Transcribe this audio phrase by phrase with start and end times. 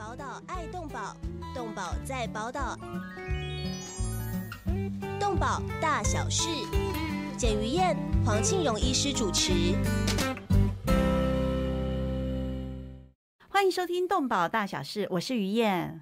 [0.00, 1.14] 宝岛爱动宝，
[1.54, 2.74] 动宝在宝岛，
[5.20, 6.48] 动宝大小事，
[7.36, 9.52] 简于燕、黄庆荣医师主持。
[13.50, 16.00] 欢迎收听《动宝大小事》，我是于燕。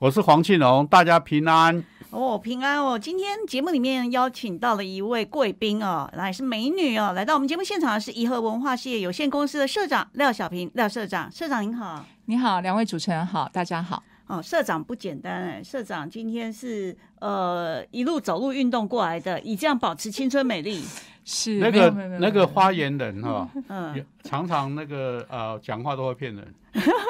[0.00, 1.84] 我是黄庆荣，大家平安。
[2.10, 2.98] 哦，平安哦！
[2.98, 12.04] 今天节目里面邀请到了一位贵宾哦，来是美女哦，来到我们节目现场的是颐和文化事业有限公司的社长廖小平，廖社长，社长您好。
[12.28, 14.02] 你好，两位主持人好，大家好。
[14.26, 20.84] 哦，社长不简单哎，社长今天是呃一路走路运动过来的，以这样保持青春美丽。
[21.24, 26.54] 是那个那个发言人哈，嗯，常常那个呃讲话都会骗人。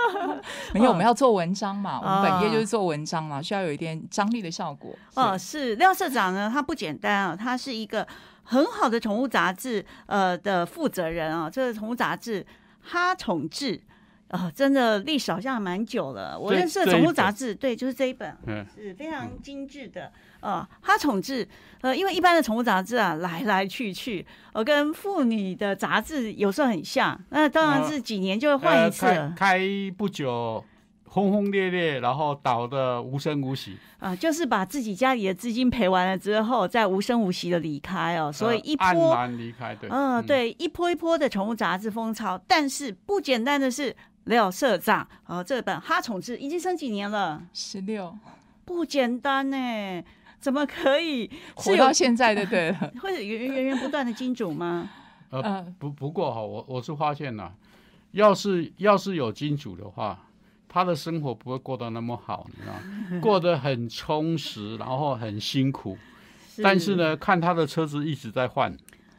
[0.74, 4.94] 没有，我们要做文章嘛，我们本业哦就是做文章嘛，需要有一点张力的效果。
[5.14, 8.06] 哦，是廖社长呢，他不简单啊，他是一个
[8.42, 11.48] 很好的宠物杂志呃的负责人啊。
[11.48, 12.42] 这个宠物杂志
[12.82, 13.78] 《哈宠志》
[14.28, 16.38] 啊，真的历史好像蛮久了。
[16.38, 20.10] 我认识的宠物杂志，对，就是这一本，嗯，是非常精致的。
[20.40, 21.48] 呃，哈宠志，
[21.80, 29.60] 呃，因为一般的宠物杂志啊，来来去去，呃，跟妇女的杂志有时候很像，那当然是几年就会换一次开开
[29.96, 30.64] 不久，
[31.04, 33.76] 轰轰烈烈，然后倒的无声无息。
[33.98, 39.74] 啊、就是把自己家里的资金赔完了之后，再无声无息的离开哦，所以一呃波，离开。
[39.74, 42.40] 对，嗯、对，一波一波的宠物杂志风潮。
[42.46, 48.16] 但是不简单的是，廖社长，哦、这本《哈宠志》已经生几年了，十六
[48.64, 50.04] 不简单呢，
[50.38, 54.88] 怎么可以是活到现在的对了， 会有源源源不断的金主吗？
[55.30, 57.52] 呃，嗯，不不过哈，我我是发现了，
[58.12, 60.22] 要是要是有金主的话。
[60.68, 62.74] 他的生活不会过得那么好，你知道，
[63.22, 65.96] 过得很充实，然后很辛苦。
[66.62, 68.76] 但是，呢，看他的车子一直在换，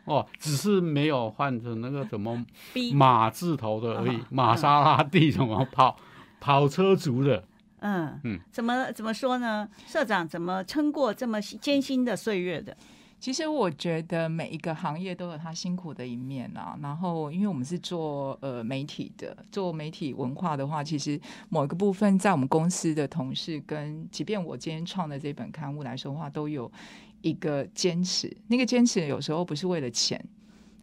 [0.08, 2.46] 哦，只是没有换成那个什么，
[2.96, 5.96] 马字头的而已啊，玛莎拉蒂什么跑
[6.40, 7.44] 跑车族的，
[7.82, 9.68] 嗯嗯怎么怎么说呢？
[9.86, 12.76] 社长怎么撑过这么艰辛的岁月的？
[13.20, 16.78] 其实我觉得每一个行业都有它辛苦的一面啊。
[16.84, 21.20] 然后，因为我们是做呃媒体的，做媒体文化的话，其实
[21.50, 26.72] 某一个部分在我们公司的同事跟，即便我今天创的这本刊物来说的话，都有
[27.22, 28.36] 一个坚持。
[28.48, 30.24] 那个坚持有时候不是为了钱。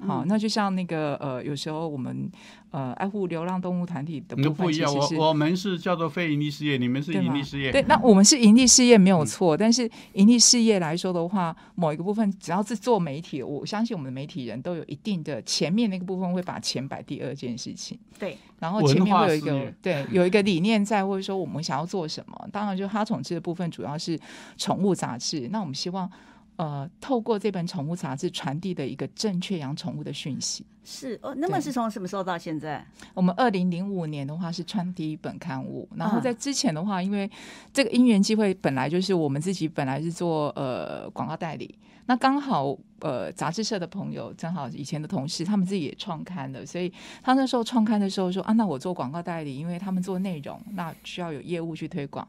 [0.07, 2.31] 好，嗯那就像那个呃，有时候我们
[2.71, 4.95] 呃爱护流浪动物团体的你部分，不一样。
[4.95, 7.73] 我我们是叫做非盈利事业，你们是盈利事业。
[7.73, 22.49] 对，那我们是盈利事业没有嗯错，但是盈利事业来说的话，某一个部分只要是做媒体，我相信我们的媒体人都有一定的前面那个部分会把钱摆第二件事情，对，然后前面会有一个对 有一个理念在，或者说我们想要做什么。
[22.53, 24.19] 当然，就哈宠志的部分主要是
[24.57, 26.11] 宠物杂志，那我们希望。
[26.57, 30.65] 呃，透过这本宠物杂志传递的一个正确养宠物的讯息。
[30.85, 31.35] 是哦。
[31.37, 32.87] 那么是从什么时候到现在？
[33.13, 37.29] 我们二零零五年的话是穿第一本刊物，然后啊在之前的话，因为
[37.73, 41.75] 这个因缘机会本来就是我们自己本来是做呃广告代理，
[42.07, 46.93] 那刚好呃杂志社的朋友正好以前的同事他们自己也创刊的，所以
[47.23, 52.29] 他那时候创刊的时候说啊，那我做广告代理，因为他们做内容，那需要有业务去推广。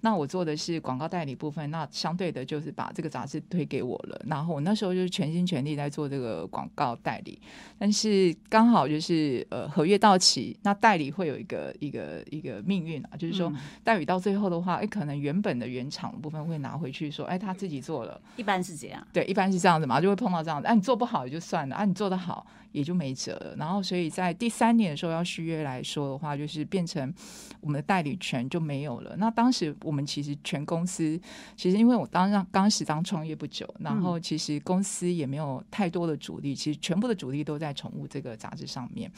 [0.00, 4.20] 那我做的是广告代理部分，那相对的就是把这个杂志推给我了。
[4.26, 7.40] 然后我那时候就是全心全力在做这个广告代理，
[7.78, 19.06] 但是刚好就是呃合约到期，那代理会有一个一个一个命运啊，就是说嗯代理到最后的话，哎，可能原本的原厂的部分会拿回去说，哎，他自己做了，一般是这样。
[19.12, 20.66] 对，一般是这样子嘛，就会碰到这样子。
[20.66, 23.54] 啊，你做不好也就算了，啊，你做得好也就没辙了。
[23.56, 27.12] 然后，所以在第三年的时候要续约来说的话，就是变成
[27.60, 29.16] 我们的代理权就没有了。
[29.16, 31.20] 那当时我们其实全公司，
[31.56, 39.10] 其实因为我当让当时刚创业不久，然后其实公司也没有太多的主力，其实全部的主力都在宠物这个杂志上面。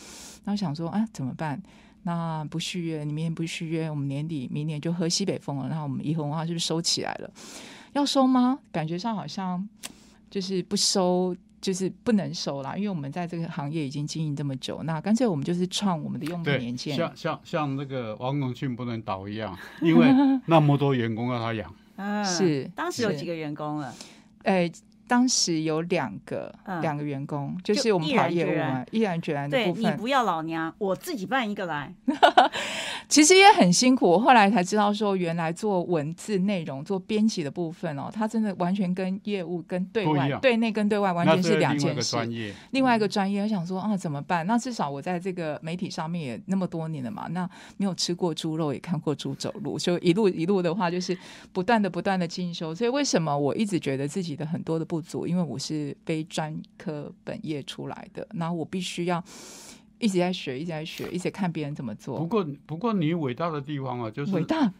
[0.44, 1.62] 那我想说，啊，怎么办？
[2.04, 5.68] 那不续约，你明年不续约，我们年底明年就喝西北风了。
[5.68, 7.30] 那我们怡和文化是不是收起来了？
[7.92, 8.60] 要收吗？
[8.70, 9.68] 感觉上好像
[10.30, 16.96] 就是不收，就是不能收啦，因为我们在这个行业已经经营这么久，那干脆我们就是创我们的用品年，限。
[16.96, 20.08] 像像像那个王永庆不能倒一样，因为
[20.46, 21.74] 那么多员工要他养。
[21.96, 23.92] 嗯，是是当时有几个员工了？
[24.44, 24.70] 哎，
[25.08, 29.82] 当时有两个、嗯两个员工，就就是我们跑业务嘛，毅然决然的部分。
[29.82, 31.92] 对你不要老娘，我自己办一个来。
[33.08, 42.10] 其实也很辛苦，我后来才知道说，原来做文字内容、做编辑的部分哦，它真的完全跟业务、跟对外、对内跟对外完全是两另外一个件事。
[42.10, 44.46] 专业，另外一个专业，我想说啊，怎么办？
[44.46, 51.16] 那至少我在这个媒体上面也那么多年了嘛，那没有吃过猪肉，也看过猪走路，就一路一路的话，就是
[51.50, 52.74] 不断的不断的进修。
[52.74, 59.24] 所以为什么我一直觉得自己的很多的不足，因为我是非专科本业出来的，那我必须要。
[59.98, 62.26] 一直在学，一直在学，一直看别人怎么做不。
[62.26, 64.72] 过不过你伟大的地方啊，就是伟大，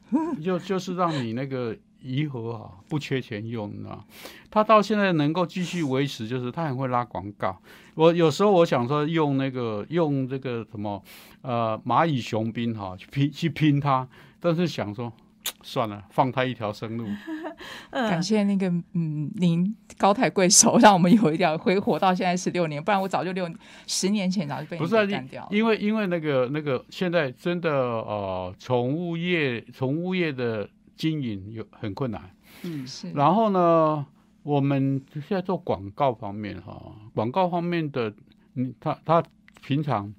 [0.42, 4.04] 就就是让你那个颐和啊不缺钱用，你知道？
[4.50, 7.60] 他到现在能够继续维持，就是他很会拉广告。
[7.94, 11.02] 我有时候我想说用那个用这个什么
[11.42, 15.12] 呃蚂蚁雄兵哈、去拼去拼他，但是想说
[15.62, 17.06] 算了，放他一条生路。
[17.90, 23.50] 嗯感谢那个嗯，您高抬贵手，让我们有一条会活到现在十六年，不然我早就六
[23.86, 25.48] 十年前早就被你不是啊给干掉了。
[25.50, 32.30] 因为因为那个那个现在真的呃宠物业宠物业的经营有很困难。
[32.62, 34.06] 嗯是，然后呢，
[34.42, 36.80] 我们现在做广告方面哈，
[37.14, 38.12] 广告方面的，
[38.54, 39.22] 嗯，他他
[39.62, 40.12] 平常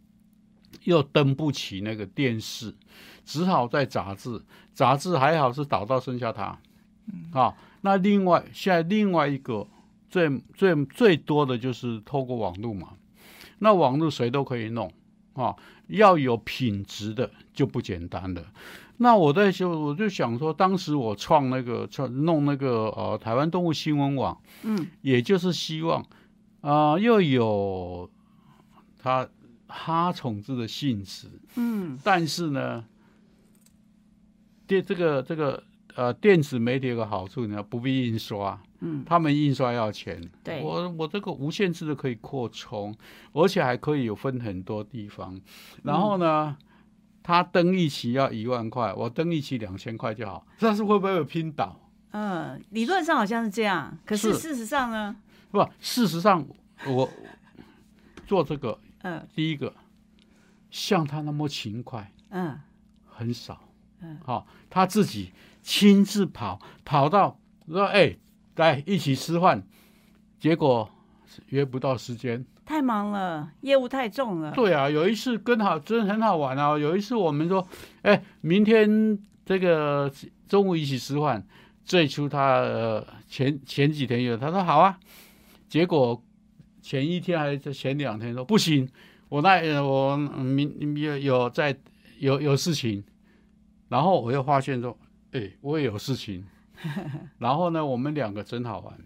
[0.84, 2.74] 又登不起那个电视，
[3.30, 4.42] 只好在杂志，
[4.74, 6.58] 杂志还好是导到剩下他，
[7.14, 9.68] 嗯，啊，那另外现在另外一个
[10.10, 12.94] 最最最多的就是透过网络嘛，
[13.60, 14.92] 那网络谁都可以弄
[15.34, 15.56] 啊，
[15.90, 18.44] 要有品质的就不简单了。
[18.98, 26.02] 那我在就，我就想说，当时我创那个创弄那个呃台湾动物新闻网，嗯，也就是希望
[26.62, 28.10] 啊、呃又有
[28.98, 29.30] 它
[29.68, 32.00] 哈宠子的性质，嗯。
[32.04, 32.84] 但是呢，
[34.70, 35.62] 电这个这个
[35.96, 40.62] 呃电子媒体有个好处呢，不必印刷，嗯，他们印刷要钱，对。
[40.62, 42.96] 我我这个无限制的可以扩充，
[43.34, 45.42] 而且还可以有分很多地方，
[45.84, 46.56] 然后呢。
[47.22, 50.48] 他登一期要一万块，我登一期两千块就好。
[50.58, 51.80] 但是会不会有拼倒？
[52.12, 55.16] 嗯，理论上好像是这样，可是是事实上呢，
[55.52, 56.44] 不，事实上
[56.88, 57.08] 我
[58.26, 59.28] 做这个，嗯。
[59.36, 59.72] 第一个
[60.72, 62.60] 像他那么勤快嗯。
[63.06, 63.62] 很少，
[64.02, 65.32] 嗯，好、他自己
[65.62, 68.16] 亲自跑跑到说，哎，
[68.56, 69.64] 来一起吃饭，
[70.40, 70.90] 结果
[71.48, 72.46] 约不到时间。
[72.66, 76.78] 太忙了，业务太重了，对啊，有一次跟好真的很好玩啊。
[76.78, 77.68] 有一次我们说，
[78.04, 80.12] 哎，明天这个
[80.48, 81.46] 中午一起吃饭。
[81.84, 85.00] 最初他呃前前几天有，他说好啊，
[85.68, 86.24] 结果
[86.84, 88.88] 前一天还是前两天说不行，
[89.28, 91.76] 我那呃我明有有在
[92.20, 93.04] 有有事情，
[93.90, 94.98] 然后我又发现说，
[95.34, 96.46] 哎，我也有事情，
[97.38, 98.98] 然后呢，我们两个真好玩，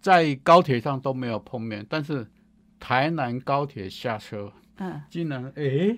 [0.00, 2.26] 在高铁上都没有碰面，但是
[2.78, 5.00] 台南高铁下车，嗯。
[5.08, 5.96] 竟然哎，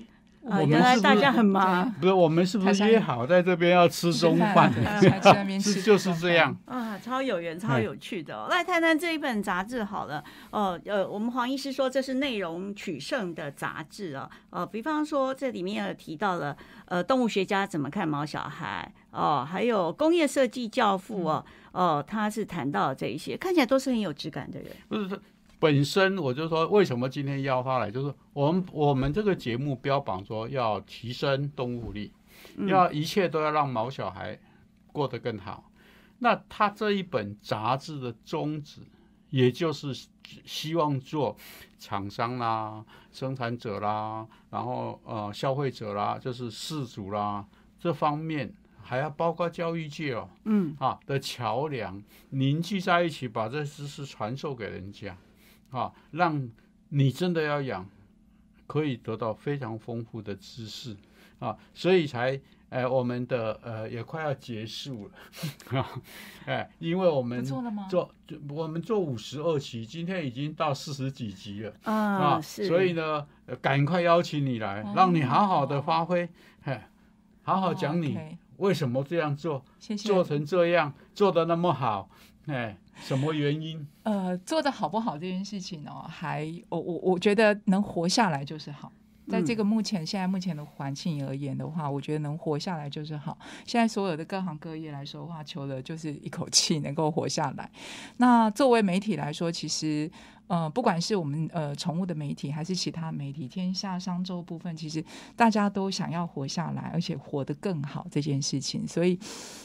[0.48, 4.72] 啊，我原来们是不是大家很忙不是我们是不是约好在这边要吃中饭？
[5.60, 6.56] 吃是就是这样。
[6.66, 8.48] 啊，超有缘，超哎有趣的、哦。
[8.50, 10.22] 来谈谈这一本杂志好了。
[10.50, 14.28] 哦，呃，我们黄医师说这是内容取胜的杂志哦。
[14.50, 16.56] 呃，比方说这里面有提到了，
[16.86, 24.68] 呃，动物学家怎么看毛小孩哦，还有工业设计教父哦，哦，他是谈到这一些，看起来都是很有质感的人。
[24.88, 25.20] 不是
[25.62, 32.12] 本身我就说，为什么今天邀他来，就是我们我们这个节目标榜说要提升动物力，
[32.56, 32.66] 嗯。
[32.66, 34.36] 要一切都要让毛小孩
[34.90, 35.70] 过得更好。
[36.18, 38.80] 那他这一本杂志的宗旨，
[39.30, 39.94] 也就是
[40.44, 41.36] 希望做
[41.78, 47.46] 厂商啦、生产者啦，然后呃消费者啦，就是事主啦
[47.78, 50.74] 这方面，还要包括教育界哦，嗯。
[50.80, 55.16] 啊的桥梁凝聚在一起，把这知识传授给人家，
[55.72, 56.48] 啊，让
[56.90, 57.84] 你真的要养，
[58.68, 60.96] 可以得到非常丰富的知识
[61.40, 62.40] 啊，所以才。
[62.72, 65.12] 哎，我们的呃也快要结束了，
[65.78, 65.86] 啊，
[66.46, 68.10] 哎，因为我不们做
[68.48, 76.26] 我们做五十二期，今天已经到四十几集了啊，是，所以呢，呃赶快邀请你来，哦让你好好的发挥，
[76.62, 76.88] 哎，
[77.42, 78.18] 好好讲你
[78.56, 79.62] 为什么这样做。
[79.98, 82.08] 做成这样，做的那么好，
[82.46, 83.86] 哎， 什么原因？
[84.04, 88.92] 呃，做的好不好这件事情哦，还我我我觉得能活下来就是好。
[89.28, 93.38] 在这个目前现在目前的环境而言的话，我觉得能活下来就是好。
[93.66, 97.70] 现在所有的各行各业来说的话，求的就是一口气能够活下来。
[98.16, 100.10] 那作为媒体来说，其实
[100.48, 105.02] 呃，不管是我们呃宠物的媒体，还是其他媒体，天下商周部分，其实
[105.34, 108.86] 大家都想要活下来，而且活得更好这件事情。
[108.86, 109.18] 所以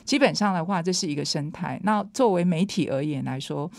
[0.05, 1.79] 基本上的话，这是一个生态。
[1.83, 3.69] 那作为媒体而言来说，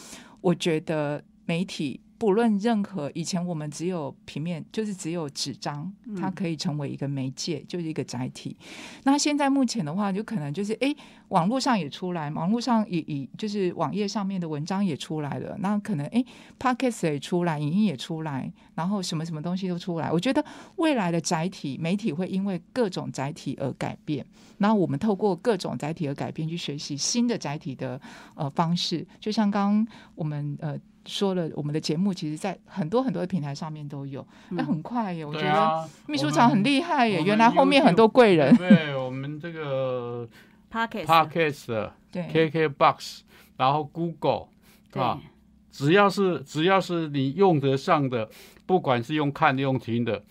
[0.40, 8.56] 我觉得媒体不论任何，以前我们只有平面，就是只有纸张，它可以成为一个媒介，就是一个载体。
[9.04, 10.94] 那现在目前的话，就可能就是诶，
[11.28, 16.24] 网络上也出来，网络上也也就是网页上面的文章也出来了，那可能诶
[16.58, 20.10] p o d c a s t 也出来，影音也出来，然后什么什么东西都出来。
[20.10, 20.44] 我觉得
[20.76, 24.26] 未来的载体媒体会因为各种载体而改变，
[24.58, 28.00] 然后我们透过各种载体而改变，去学习新的载体的
[28.34, 29.06] 呃方式。
[29.20, 30.76] 就像刚刚我们呃
[31.08, 40.28] 说了，我们的节目其实，在很多很多的平台上面都有，那、很快耶，我觉得秘书长很厉害耶，原来后面很多贵人，对我们这个
[40.70, 42.28] Podcast、对。
[42.28, 43.22] KK Box，
[43.56, 44.48] 然后 Google
[44.92, 45.18] 啊，
[45.70, 48.28] 只要是只要是你用得上的，
[48.66, 50.22] 不管是用看用听的，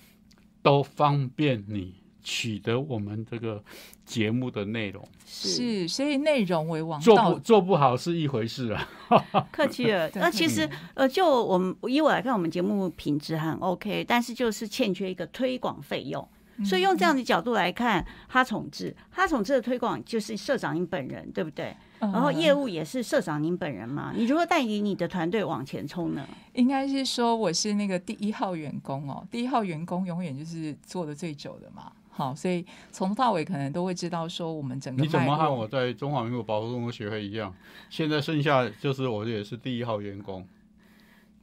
[0.62, 1.96] 都方便你
[2.28, 3.64] 取得我们这个
[4.06, 5.02] 节目的内容。
[5.26, 8.86] 是，所以内容为王做不，做不好是一回事啊。
[9.50, 10.12] 客气了。
[10.16, 16.28] 那其实呃，就我们以我来看，我们节目品质很 OK，但是就是欠缺一个推广费用。
[16.66, 21.74] 所以用这样的角度来看，哈宠志，哈宠志的推广就是社长您本人，对不对？
[22.00, 24.12] 嗯然后业务也是社长您本人嘛？
[24.16, 26.28] 你如何带领你的团队往前冲呢？
[26.54, 31.92] 应该是说我是那个第一号员工哦，第一号员工永远就是做的最久的嘛。
[32.18, 37.54] 好，所以从头到尾可能都会知道说我们整个你怎么和我在中华民国保护动物协会一样？
[37.92, 40.44] 现在剩下就是我也是第一号员工。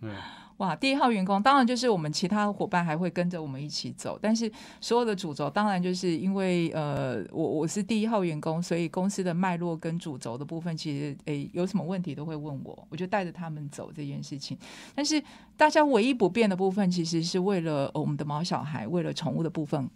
[0.01, 0.13] 嗯，
[0.57, 4.51] 哇，第一号员工当然就是我们其他伙伴还会跟着我们一起走，但是
[4.81, 14.59] 所有的主轴当然就是因为呃，我我是第一号员工，所以公司的脉络跟主轴的部分，其实诶有什么问题都会问我，我就带着他们走这件事情。
[14.93, 15.23] 但是
[15.57, 19.89] 大家唯一不变的部分，其实是为了、呃我们的毛小孩，为了宠物的部分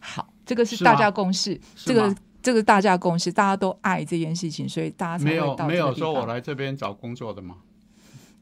[0.00, 7.56] 好，这个是大家共识，是这个吗这个大家共识，大家都爱这件事情，所以大家才没有没有说我来这边找工作的吗？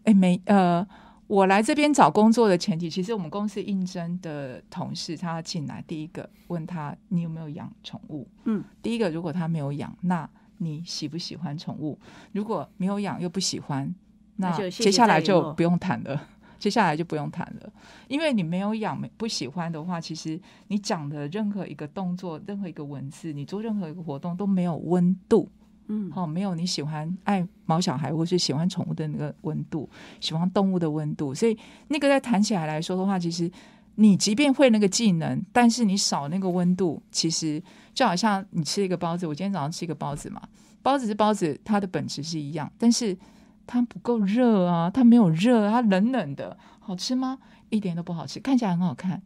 [0.04, 0.86] 哎，没呃，
[1.26, 11.98] 我来这边找工作的前提，其实我们公司应征的同事，他要进来，第一个问他你有没有养宠物，嗯，第一个如果他没有养，那你喜不喜欢宠物？
[12.32, 13.92] 如果没有养又不喜欢，
[14.36, 16.22] 那接下来就不用谈了。
[16.58, 17.72] 接下来就不用谈了，
[18.08, 25.48] 因为你没有养、不喜欢的话，其实你讲的任何一个动作、任何一个文字，你做任何一个活动都没有温度。
[25.90, 29.88] 嗯，哦，没有你喜欢爱毛小孩或是喜欢宠物的那个温度，
[30.20, 31.56] 喜欢动物的温度，所以
[31.88, 33.50] 那个在谈起来来说的话，其实
[33.94, 37.62] 你即便会那个技能，但是你少那个温度，其实
[37.94, 40.42] 就好像你吃一个包子，我今天早上吃一个包子嘛，
[40.82, 43.16] 包子是包子，它的本质是一样，但是
[43.68, 47.38] 它不够热啊，它没有热，它冷冷的，好吃吗？
[47.68, 49.20] 一点都不好吃，看起来很好看，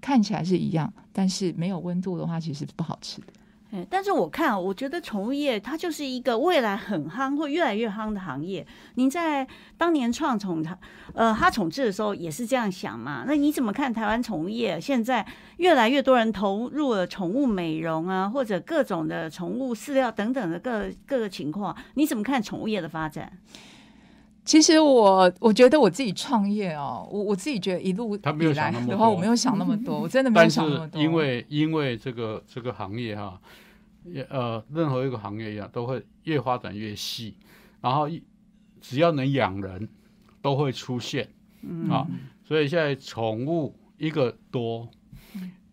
[0.00, 3.26] 看起来是一样，但是没有温度的话，其实不好吃的。
[3.70, 8.66] 哎，但是我看，我觉得宠物业它就是一个未来很夯，会越来越夯的行业。
[8.94, 10.78] 您在当年创宠它
[11.12, 13.24] 呃哈宠志的时候也是这样想嘛？
[13.26, 15.26] 那你怎么看台湾宠物业现在
[15.58, 21.76] 越来越多人投入了宠物美容啊，或者各种的宠物饲料等等的各各个情况？
[21.92, 23.30] 你怎么看宠物业的发展？
[24.48, 30.98] 其实我我觉得我自己创业哦，我我自己觉得一路他没有以来想那么的话，我多没有想那么多，我真的没有想那么多。
[31.02, 33.38] 因为因为这个这个行业哈，
[34.04, 37.36] 也呃任何一个行业一样都会越发展越细，
[37.82, 38.22] 然后一
[38.80, 39.86] 只要能养人，
[40.40, 41.28] 都会出现
[41.60, 42.06] 嗯啊。
[42.42, 44.88] 所以现在宠物一个多，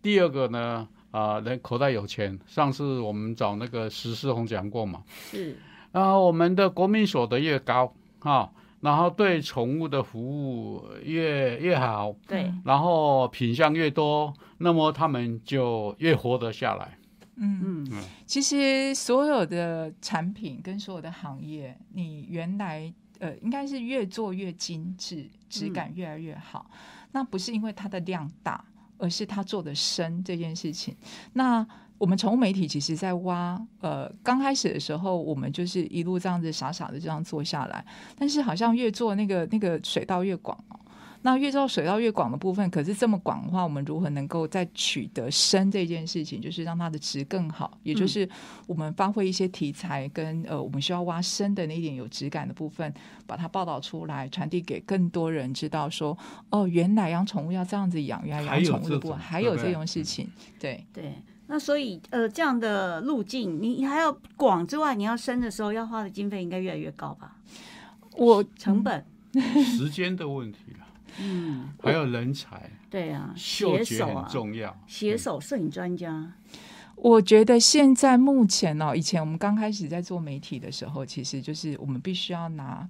[0.02, 2.38] 第二个呢啊、人口袋有钱。
[2.46, 5.56] 上次我们找那个石世宏讲过嘛，是
[5.92, 16.98] 啊，我们的国民所得越高啊，然后对宠物的服务越越好，对，然后品相越多，那么他们就越活得下来。
[17.36, 26.70] 嗯，嗯其实所有的产品跟所有的行业，你原来呃应该是越做越精致，质感越来越好。
[27.12, 28.64] 那不是因为它的量大，
[28.98, 30.96] 而是他做的深这件事情。
[31.32, 31.66] 那
[31.98, 37.84] 我们宠物媒体其实在挖，呃，刚开始的时候，我们就是一路这样子傻傻的这样做下来，
[38.18, 40.78] 但是好像越做那个那个水道越广哦。
[41.26, 48.28] 那越做水道越广的部分，可是这么广的话，我们如何能够再取得深这件事情，就是让它的值更好，也就是
[48.68, 52.94] 我们发挥一些题材跟呃，我们需要挖深的那一点有质感的部分，
[53.26, 56.16] 把它报道出来，传递给更多人知道说，
[56.50, 60.30] 哦，原来养宠物要这样子养，原来养宠物的部分还有这种事情，
[60.60, 60.86] 对。
[60.92, 61.12] 对。
[61.48, 67.36] 那所以呃这样的路径，你你还要广之外，你要深的时候，要花的经费应该越来越高吧？
[68.16, 69.04] 我成本，
[69.76, 70.85] 时间的问题了，
[71.18, 74.76] 嗯，还有人才，对啊，嗅觉很写手啊，重要。
[74.86, 76.32] 写手、摄影专家，
[76.96, 82.88] 我觉得现在目前哦，以前我们刚开始在做媒体的时候，其实就是我们必须要拿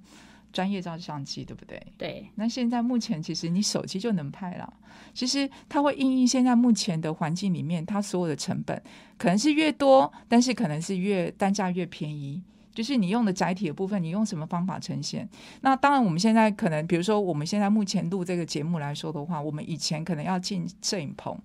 [0.53, 1.81] 专业照相机，对不对？
[1.97, 4.73] 对，那现在目前其实你手机就能拍了。
[5.13, 8.81] 其实它会因应现在目前的环境里面，它所有的成本
[9.17, 12.41] 可能是越多，但是可能是越单价越便宜。
[12.77, 15.27] 就是你用的载体的部分，你用什么方法呈现？
[15.61, 21.35] 那当然，我们现在可能，比如说我们现在目前录这个节目来说的话，我们以前可能要进摄影棚，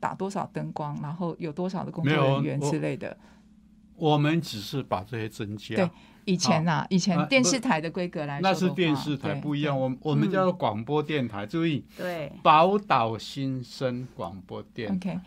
[0.00, 3.14] 打多少灯光，然后有多少的工作人员之类的。
[3.96, 5.90] 我们只是把这些增加对，
[6.28, 11.46] 以前呐、以前啊电视台的规格来说那是电视台不一样，我们我们叫做广播电台。
[11.46, 15.12] 注意，对，宝岛新生广播电台。
[15.12, 15.20] OK，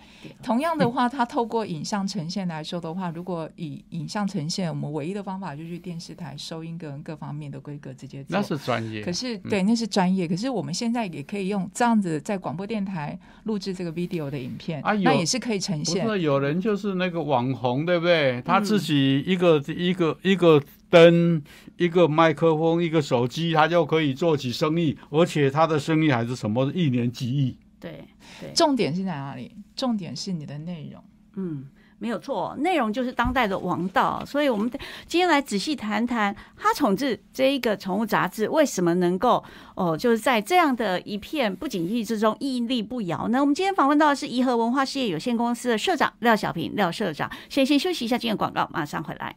[0.44, 8.38] 同样的话，它透过影像呈现来说的话，如果以影像呈现，我们唯一的方法就是去电视台收音跟各方面的规格直接做。
[8.38, 9.02] 那是专业。
[9.02, 10.28] 可是对，那是专业。
[10.28, 16.08] 可是我们现在也可以用这样子在广播电台录制这个 video 的影片，啊那也是可以呈不现。
[16.08, 18.40] 是有人就是那个网红，对不对？
[18.44, 21.42] 他嗯自己一个、一个一个灯，
[21.78, 27.58] 一个麦克风，一个手机，他就可以做起生意，而且他的生意还是什么一年几亿。
[27.80, 28.04] 对，
[28.40, 29.56] 对，重点是在哪里？
[29.76, 31.04] 重点是你的内容。
[31.38, 31.66] 嗯。
[32.02, 34.68] 没有错，内容就是当代的王道，所以我们
[35.06, 39.44] 今天来仔细谈谈《哈宠志》这一个宠物杂志为什么能够
[39.76, 43.40] 哦，就是在这样的一片不景气之中屹立不摇呢？
[43.40, 47.30] 我们今天访问到的是颐和文化事业有限公司的社长廖小平，廖社长。
[47.50, 49.36] 先先休息一下，今天广告马上回来。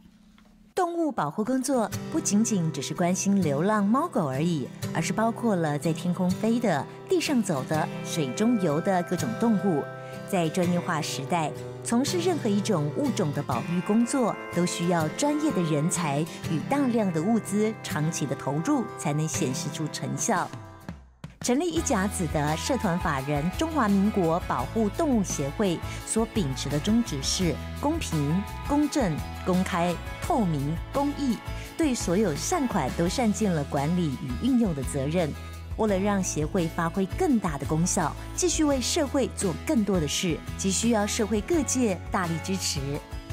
[0.75, 9.81] 动物保护工作不仅仅只是关心流浪猫狗而已，而是包括了在天空飞的、地上走的、水中游的各种动物。
[10.27, 11.49] 在专业化时代，
[11.81, 16.19] 从事任何一种物种的保育工作，都需要专业的人才
[16.51, 20.45] 与大量的物资长期的投入，才能显示出成效。
[21.39, 29.15] 成立一甲子的社团法人中华民国保护动物协会所秉持的宗旨是公平、公正、
[29.45, 29.93] 公开、
[30.25, 31.37] 透明、公益，
[31.77, 35.31] 对所有善款都善尽了管理与运用的责任。
[35.77, 42.79] 为了让协会发挥更大的功效，继续为社会做更多的事，急需要社会各界大力支持，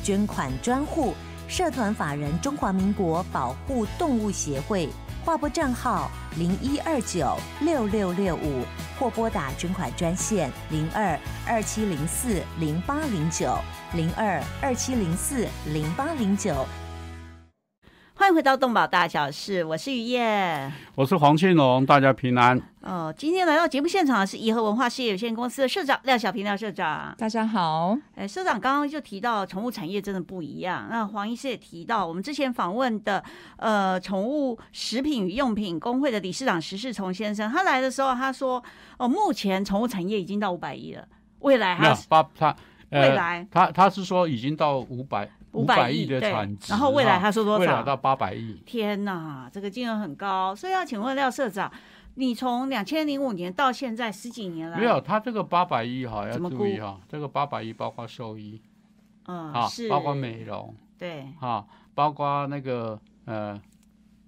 [0.03, 1.15] 捐款专户
[1.49, 4.91] 社团法人中华民国保护动物协会。
[5.25, 8.65] 划拨账号零一二九六六六五，
[8.99, 13.57] 或拨打捐款专线零二二七零四零八零九
[13.95, 16.67] 零二二七零四零八零九。
[18.15, 20.71] 欢迎回到动保大小事，我是于燕。
[20.95, 22.61] 我是黄庆龙，大家平安。
[22.83, 27.13] 哦，今天来到节目现场的是颐和文化事业有限公司的社长廖小平廖社长。
[27.19, 30.87] 大家好，哎，社长刚刚就提到宠物产业真的不一样。
[30.91, 33.25] 那黄医师也提到，我们之前访问的
[33.57, 38.63] 呃宠物食品与用品工会的理事长石世崇先生，他来的时候他说，
[38.99, 41.05] 哦，目前宠物产业已经到五百亿了，
[41.41, 42.55] 未来还是八他
[42.91, 47.61] 未呃，来他他是说已经到五百五百亿亿的产值，然后未来哈他说多少？
[47.61, 48.63] 未来到八百亿。
[48.65, 51.71] 天哪，这个金额很高，所以要请问廖社长，
[52.15, 58.61] 你从两千零五年到现在十几年来，没有，他这个八百亿哈要注意哈，这个八百亿包括兽医
[59.27, 63.61] 嗯，啊是，包括美容对，啊，包括那个呃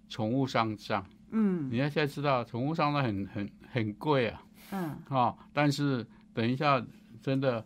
[0.09, 1.05] 宠物上账。
[1.37, 6.81] 嗯你要现在知道，宠物上账很很很贵啊嗯啊，但是等一下
[7.21, 7.65] 真的，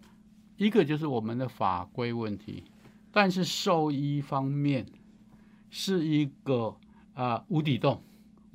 [0.56, 2.64] 一个就是我们的法规问题，
[3.12, 4.86] 但是兽医方面
[5.70, 6.74] 是一个
[7.14, 8.02] 啊、呃无底洞，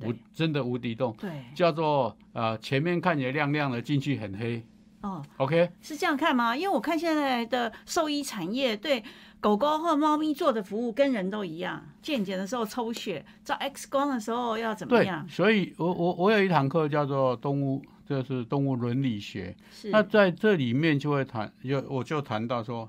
[0.00, 4.64] 无真的无底洞，对，叫做呃前面看起来亮亮的，进去很黑。
[5.02, 6.56] 哦，OK，是这样看吗？
[6.56, 9.04] 因为我看现在的兽医产业对
[9.38, 15.28] 狗狗或猫咪做的服务跟人都一样，健检的时候抽血，照 X 光的时候要怎么样，？
[15.28, 19.54] 所以我我我有一堂课叫做动物，就是动物伦理学。
[19.70, 22.88] 是那在这里面就会谈，就我就谈到说，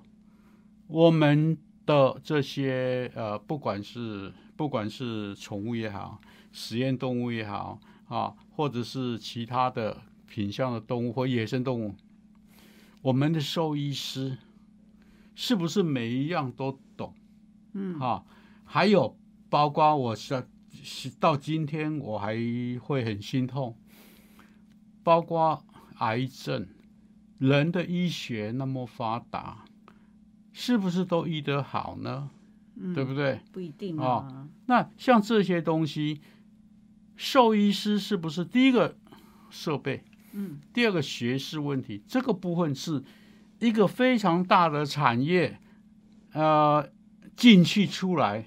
[0.87, 6.19] 我们的这些呃，不管是不管是宠物也好，
[6.51, 11.95] 实验动物也好啊，或者是其他的品相的动物或野生动物，
[13.01, 14.37] 我们的兽医师
[15.33, 17.13] 是不是每一样都懂？
[17.73, 18.23] 嗯啊，
[18.63, 19.17] 还有
[19.49, 22.37] 包括我是是到今天我还
[22.79, 23.75] 会很心痛，
[25.03, 25.65] 包括
[25.97, 26.67] 癌症，
[27.37, 29.64] 人的医学那么发达，
[30.57, 32.29] 是不是都医得好呢？
[32.77, 33.41] 嗯对不对？
[33.51, 36.21] 不一定哦啊，那像这些东西，
[37.17, 38.95] 兽医师是不是第一个
[39.49, 40.03] 设备？
[40.31, 43.03] 嗯，第二个学识问题，这个部分是
[43.59, 45.59] 一个非常大的产业，
[46.31, 46.85] 呃，
[47.35, 48.45] 进去出来，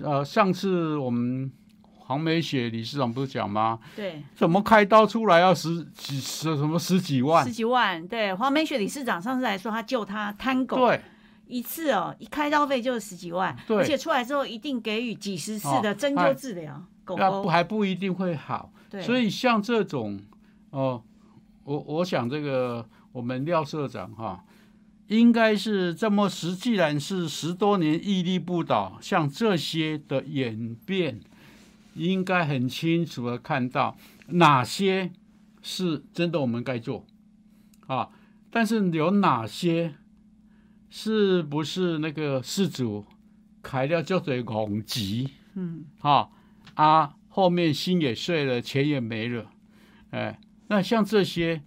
[0.00, 1.50] 呃，上次我们
[1.82, 3.78] 黄梅雪理事长不是讲吗？
[3.96, 7.52] 对，怎么开刀出来要十几十什么十几万十？
[7.52, 11.00] 几万，对，黄梅雪理事长上次来说，他救他贪狗，对
[11.48, 13.78] 一次哦，一开刀费就是十几万，对。
[13.78, 17.20] 而且出来之后一定给予几十次的哦针灸治疗，狗狗。
[17.20, 18.72] 那不，还不一定会好。
[18.90, 20.20] 对，所以像这种，
[20.70, 21.02] 哦、
[21.64, 24.44] 我我想这个我们廖社长哈，
[25.08, 31.20] 应该是这么实，既然是十多年屹立不倒，像这些的演变，
[31.94, 33.96] 应该很清楚的看到
[34.28, 35.10] 哪些
[35.62, 37.04] 是真的我们该做
[37.86, 38.08] 啊，
[38.50, 39.94] 但是有哪些
[40.90, 43.04] 是不是那个事主
[43.62, 46.28] 开了叫做恐急嗯，啊
[46.74, 49.46] 啊，后面心也碎了，钱也没了，
[50.10, 51.60] 哎，那像这些，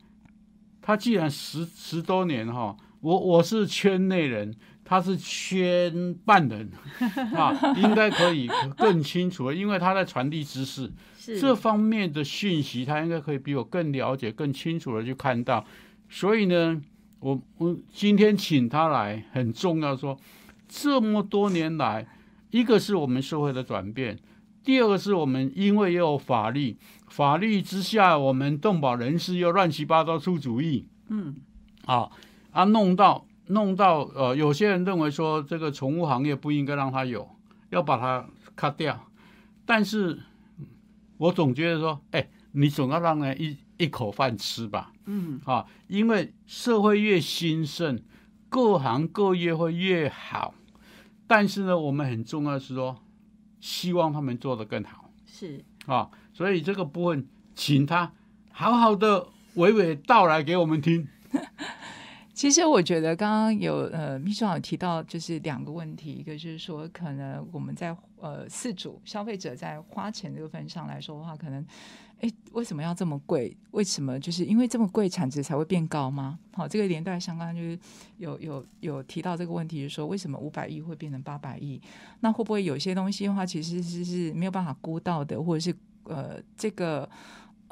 [0.81, 6.71] 他既然十十多年哈，我我是圈内人，他是圈半人
[7.35, 15.65] 啊，应该可以更清楚，因为他在传递知识，是这方面的讯息，他应该可以比我更了解、更清楚的去看到。
[16.09, 16.81] 所以呢，
[17.21, 20.17] 我我今天请他来很重要说，
[20.67, 22.07] 这么多年来，
[22.49, 24.17] 一个是我们社会的转变，
[24.63, 26.75] 第二个是我们因为也有法律，
[27.07, 31.35] 法律之下，我们动保人士又乱七八糟出主意，嗯，
[31.85, 32.09] 啊
[32.51, 37.29] 啊，弄到弄到呃，有些人认为说这个宠物行业不应该让它有，
[37.69, 39.07] 要把它 cut 掉，
[39.63, 40.19] 但是
[41.17, 48.01] 我总觉得说，哎，你总要让人一一口饭吃吧，嗯，啊，因为社会越兴盛，
[48.47, 50.53] 各行各业会越好，
[51.27, 52.97] 但是呢，我们很重要的是说，
[53.59, 55.11] 希望他们做得更好。
[55.25, 55.65] 是。
[55.85, 58.13] 啊，所以这个部分，请他
[58.51, 61.05] 好好的娓娓道来给我们听。
[62.33, 71.63] 其实我觉得刚刚有呃秘书长有提到，就是两个问题，一个就是说，可能我们在呃四组消费者在花钱这个份上来说的话，可能
[72.21, 73.55] 哎为什么要这么贵？
[73.71, 76.39] 为什么就是因为这么贵产值才会变高吗？
[76.53, 77.77] 好，这个连带相关就是
[78.17, 81.81] 有有有提到这个问题，就是说为什么五百亿会变成八百亿？
[82.21, 87.09] 那会不会有些东西的话，其实是是没有办法估到的，或者是呃这个。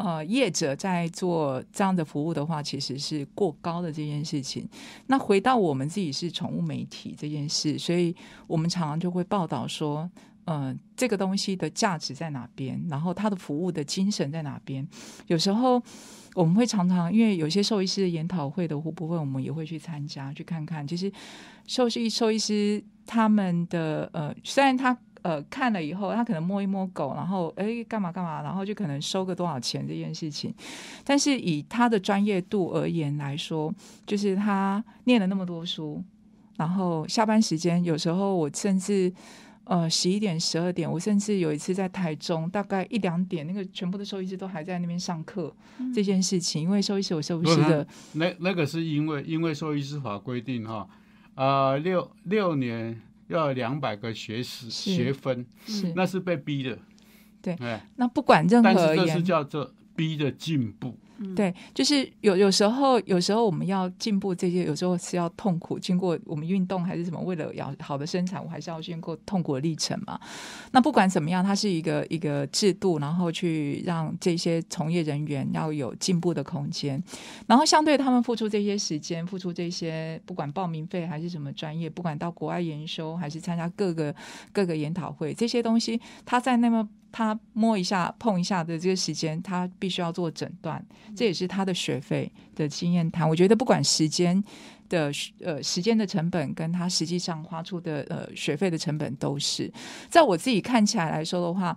[0.02, 4.66] 呃，业者在做这样的服务的话，其实是过高的这件事情。
[5.08, 8.16] 那回到我们自己是宠物媒体这件事，所以
[8.48, 10.10] 我们常常就会报道说，
[10.50, 14.88] 呃，这个东西的价值在哪边，然后它的服务的精神在哪边。
[15.28, 15.80] 有时候
[16.34, 20.88] 我们会常常，因为有些兽医师的研讨会的部分，我们也会去参加，去看看。
[20.88, 21.12] 其实
[21.68, 24.98] 兽医兽医师他们的呃，虽然他。
[25.22, 30.56] 呃，看了以后，他可能摸一摸狗，然后哎，干嘛干嘛，然后就可能收个多少钱这件事情。
[31.04, 33.70] 但是以他的专业度而言来说，
[34.08, 36.02] 就是他念了那么多书，
[36.56, 39.14] 然后下班时间有时候我甚至
[39.70, 45.56] 呃十一点、十二点，我甚至有一次在台中，大概一两点，那个全部的兽医师都还在那边上课
[45.94, 50.90] 这件事情，因为兽医师有兽医师的那那个是因为因为兽医师法规定哈，
[51.36, 53.00] 呃六六年。
[53.30, 55.94] 要两百个学时学分，是。
[55.96, 56.80] 那是被逼的，
[57.44, 60.98] 对，哎，那不管任何但是这是叫做逼的进步。
[61.36, 70.20] 对，就是有有时候，有时候我们要进步，这些有时候是要痛苦，经过我们运动还是什么，为了要好的生产，我还是要经过痛苦的历程嘛。
[70.72, 77.04] 那不管怎么样，它是一个一个制度，然后去让这些从业人员要有进步的空间，
[77.48, 84.16] 然后相对他们付出这些时间，付出这些不管报名费还是什么专业，不管到国外研修还是参加各个
[84.54, 86.88] 各个研讨会，这些东西，他在那么。
[87.12, 90.84] 他摸一下、碰一下的这个时间，他必须要做诊断，
[91.16, 93.28] 这也是他的学费的经验谈。
[93.28, 94.44] 我觉得不管时间
[94.88, 95.12] 的
[95.44, 99.72] 呃时间的成本，跟他实际上花出的呃学费的成本，都是
[100.10, 101.76] 在我自己看起来来说的话，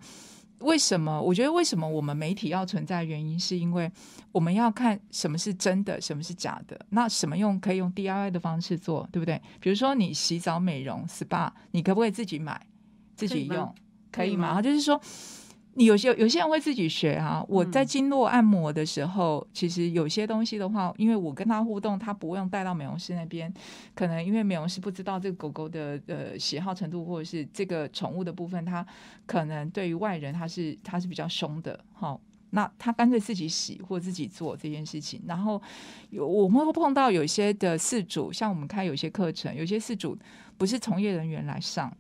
[0.61, 1.21] 为什么？
[1.21, 3.03] 我觉得为什么我们媒体要存在？
[3.03, 3.91] 原因是因为
[4.31, 6.79] 我们要看什么是真的，什么是假的。
[6.91, 9.41] 那什么用可以用 DIY 的方式做，对不对？
[9.61, 12.65] 比如说你洗澡美容 SPA，你可不可以自己买、
[13.17, 13.75] 自己用？
[14.13, 14.61] 可以吗？
[14.61, 15.01] 就是说，
[15.75, 17.43] 你有些有些人会自己学啊。
[17.49, 23.53] 我在经络按摩的时候，其实有些东西的话，因为我跟他互动，他不用带到美容师那边。
[23.95, 28.87] 可能因为美容师不知道这个狗狗的呃喜好程度，或者是这个宠物的部分，他
[29.25, 31.83] 可能对于外人他是他是比较凶的。
[31.95, 32.21] 好，
[32.51, 35.23] 那他干脆自己洗或自己做这件事情。
[35.27, 35.61] 然后
[36.11, 40.19] 有我们会碰到有些的饲主，像我们开有些课程，有些饲主
[40.59, 41.91] 不是从业人员来上。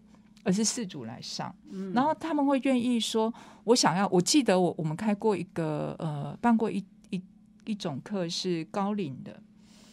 [0.44, 1.54] 而是事主来上，
[1.94, 3.32] 然后他们会愿意说
[3.64, 7.22] ：“我想要。”我记得我我们开过一个呃，办过一一
[7.64, 9.40] 一种课是高龄的。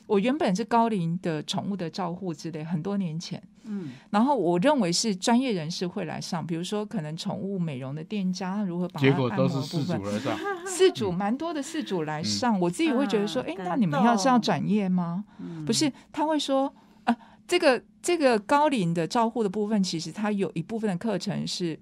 [0.08, 15.24] 我原本是高龄的宠物的照护之类，很多年前，嗯，然后我认为是专业人士会来上，比如说可能宠物美容的店家如何把结果都是事主来上，事主蛮多的四主来上，我自己会觉得说：“哎，那你们要是要转业吗？”
[15.64, 16.74] 不是，他会说。
[17.50, 21.78] 这个这个高龄的照护的部分，其实他有一部分的课程是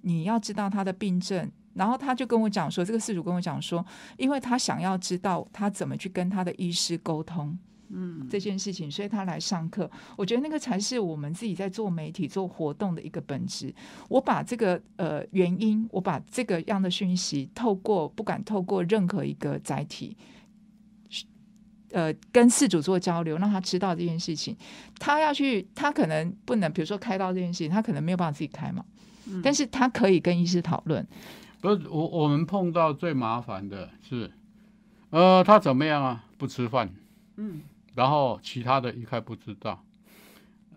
[0.00, 3.84] 你要知道他的病症，然后他就跟我讲说，这个事主跟我讲说，
[4.16, 7.54] 因为他想要知道他怎么去跟他的医师沟通，
[7.90, 9.90] 嗯，这件事情，所以他来上课。
[10.16, 13.74] 我觉得那个才是我们自己在做媒体做活动的一个本质。
[14.08, 20.16] 我把这个呃原因，我把这个样的讯息，透过不敢透过任何一个载体。
[21.92, 24.56] 呃跟事主做交流，让他知道这件事情。
[24.98, 28.84] 他要去，他可能不能，比如说开刀这件事情，他可能没有办法自己开嘛，
[29.28, 31.06] 嗯但是他可以跟医师讨论。
[31.60, 34.30] 不是我我们碰到最麻烦的是，
[35.10, 36.24] 呃，他怎么样啊？
[36.38, 36.90] 不吃饭，
[37.36, 37.60] 嗯，
[37.94, 39.84] 然后其他的一概不知道。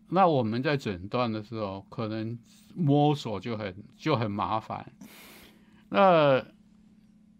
[0.10, 2.38] 那我们在诊断的时候，可能
[2.76, 4.86] 摸索就很就很麻烦。
[5.88, 6.43] 那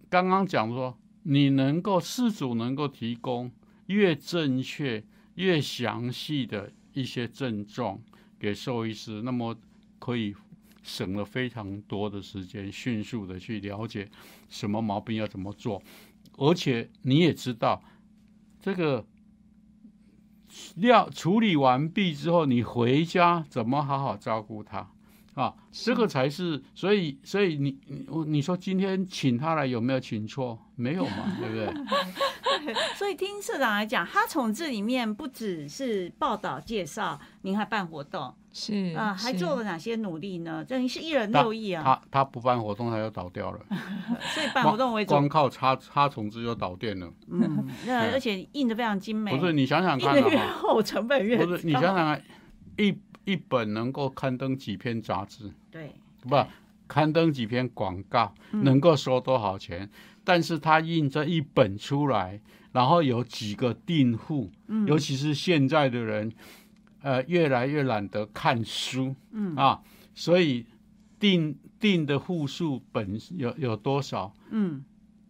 [0.10, 3.52] 刚刚讲说，你能够事主能够提供
[3.88, 5.04] 越正确、
[5.36, 8.00] 越详细的一些症状
[8.40, 9.56] 给兽医师，那么
[10.00, 10.36] 可以
[10.82, 14.10] 省了非常多的时间，迅速的去了解
[14.50, 15.82] 什么毛病要怎么做，
[16.38, 17.82] 而且你也知道
[18.60, 19.06] 这个
[20.76, 24.90] 料处理完毕之后，你回家怎么好好照顾它
[25.34, 25.56] 啊？
[25.72, 30.60] 这个才是，所以所以你你你说今天请他来有没有请错？
[30.76, 31.74] 没有嘛，对不对？
[32.96, 40.64] 所以听社长来讲，哈从这里面不只是报道介绍，您还办活动是啊、还做了哪些努力呢？
[40.64, 43.60] 这是一人六亿啊，他他不办活动，他就倒掉了，
[44.34, 45.10] 所以办活动为主。
[45.10, 47.12] 光，靠插插虫子就倒店了。
[47.32, 52.24] 嗯，那而且印的非常精美，不是你想想印的越看啊， 厚，成本越不是你想想看，
[52.78, 52.96] 一
[53.26, 56.38] 一本能够刊登几篇杂志，对，不
[56.88, 58.64] 刊登几篇广告，嗯。
[58.64, 59.90] 能够收多少钱？
[60.24, 64.88] 但是他印这一本出来，然后有几个订户，嗯。
[64.88, 66.32] 尤其是现在的人，
[67.02, 69.56] 呃，越来越懒得看书，嗯。
[69.56, 69.82] 啊，
[70.14, 70.66] 所以
[71.20, 74.84] 订订的户数本有有多少，嗯，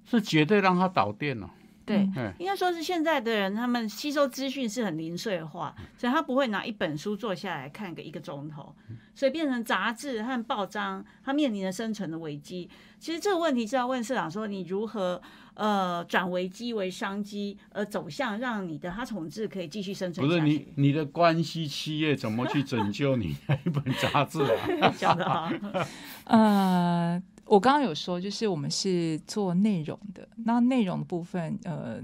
[0.05, 1.49] 是绝对让他导电了、
[1.85, 2.09] 对。
[2.15, 8.75] 嗯，应该说是现在的人，他们吸收资讯是很零碎化，所以他不会拿一本书坐下来看个一个钟头，
[9.15, 12.69] 所以变成杂志和报章，他面临着生存的危机。
[12.99, 15.21] 其实这个问题是要问社长说，你如何
[15.55, 20.73] 呃转危机为商机，而走向让你的哈宠志可以继续生存不是你下去？
[20.77, 24.89] 你的关系企业怎么去拯救你 那一本杂志啊？
[24.97, 25.51] 讲的好，
[26.27, 27.21] 呃，
[27.53, 32.01] 我刚刚有说，就是我们是做内容的，那内容的部分，呃，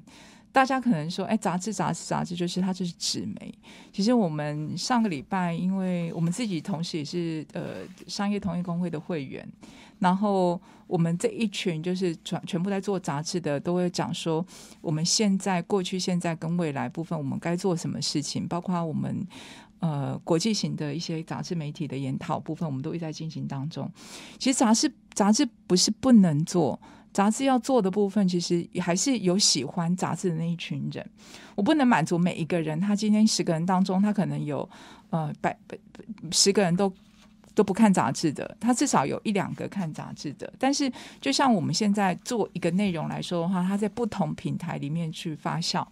[0.51, 3.51] 大家可能说，哎，杂志、杂志、杂志，就是它就是纸媒。
[3.91, 9.43] 其实我们上个礼拜，因为我们自己同时也是呃商业同业工会的会员，
[9.97, 14.45] 然后我们这一群就是全全部在做杂志的，都会讲说，
[14.81, 19.25] 我们现在、过去、现在跟未来部分，我们该做什么事情，包括我们。
[19.79, 23.89] 呃，国际型的一些杂志媒体的研讨部分，我们都一直在进行当中。
[24.37, 26.77] 其实杂志杂志不是不能做，
[27.13, 31.09] 杂志要做的部分，其实还是有喜欢杂志的那一群人。
[31.55, 34.69] 我不能满足每一个人，他今天十个人当中，他可能有
[35.11, 35.57] 呃百
[36.31, 36.91] 十个人都
[37.55, 40.51] 都不看杂志的，他至少有一两个看杂志的。
[40.59, 45.85] 但是，就像我们现在做一个内容来说的话，它在不同平台里面去发酵。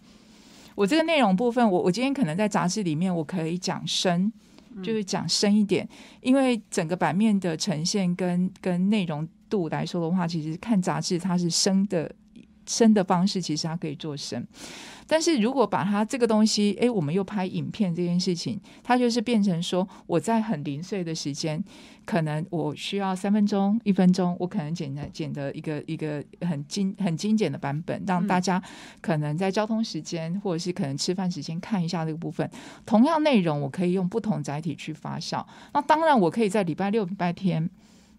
[0.78, 4.32] 我这个内容部分，我我今天可能在杂志里面，我可以讲深，
[4.84, 5.90] 就是讲深一点，
[6.22, 12.13] 因为整个版面的呈现跟跟内容度来说的话，其实看杂志它是深的
[12.68, 14.46] 深的方式，其实它可以做深。
[15.08, 21.63] 但是如果把它这个东西，诶，我们又拍影片这件事情，它就是变成说，我在很零碎的时间，
[22.06, 28.62] 可能我需要三分钟、一分钟，我可能剪的剪的一个一个很精很精简的版本，让大家
[29.02, 32.50] 可能在交通时间或者是可能吃饭时间看一下这个部分。
[32.86, 35.46] 同样内容，我可以用不同载体去发酵。
[35.74, 37.70] 那当然，我可以在礼拜六、礼拜天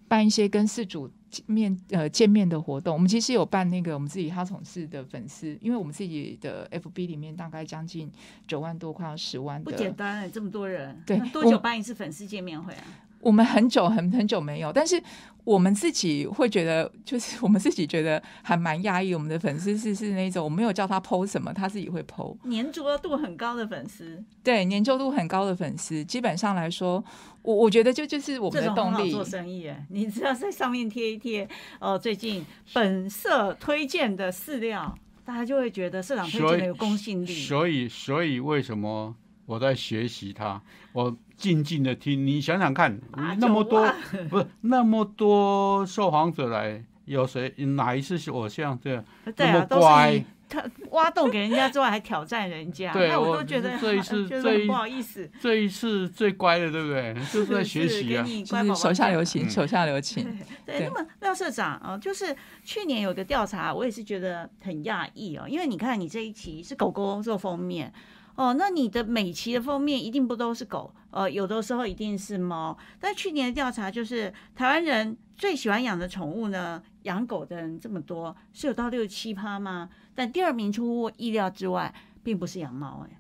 [0.08, 1.10] 办一些跟四主
[1.46, 2.94] 面呃见面的活动。
[2.94, 8.10] 我们其实有办那个我们自己哈宠市的粉丝，因为我们自己的 FB 里面大概将近
[8.46, 12.84] 九万多，快要十万不简单哎，这么多人，对那多久办一次粉丝见面会啊？
[13.20, 15.02] 我们很久很很久没有，但是
[15.44, 19.14] 我们自己会觉得，就是我们自己觉得还蛮压抑。
[19.14, 22.36] 我们的粉丝是是那种我没有叫他 PO 什么，他自己会 PO。
[22.50, 27.02] 粘着度很高的粉丝，对粘着度很高的粉丝，基本上来说，
[27.42, 29.10] 我我觉得就就是我们的动力。
[29.10, 29.86] 做生意哎。
[29.88, 31.48] 你只要在上面贴一贴，
[31.80, 37.32] 哦，最近本社推荐的饲料，大家就会觉得社长推荐的有公信力。
[37.32, 40.62] 所以，所以为什么我在学习他？
[40.92, 43.90] 我静静的听，你想想看，啊那么多
[44.28, 49.04] 不是那么多受访者来，有谁哪一次是我像这样
[49.36, 50.24] 对啊，那么都是乖？
[50.50, 55.30] 他挖洞给人家之外，还挑战人家，对那我我都觉得这一次 觉得不好意思。
[55.38, 57.14] 这一次最乖的，对不对？
[57.30, 60.38] 就是在学习啊就是乖宝宝手下留情，嗯手下留情。
[60.64, 67.92] 对那么廖社长啊、就是去年有个调查，我也是觉得很讶异哦，因为你看你这一期是狗狗做封面
[68.38, 72.78] 哦，那你的每期的封面一定不都是狗，呃，有的时候一定是猫。
[72.98, 79.90] 但去年的调查就是台湾人最喜欢养的宠物呢，养狗的人这么多，是有到六七趴吗？
[80.14, 81.94] 但第二名出乎我意料之外。
[82.20, 83.18] 并不是养猫，哎，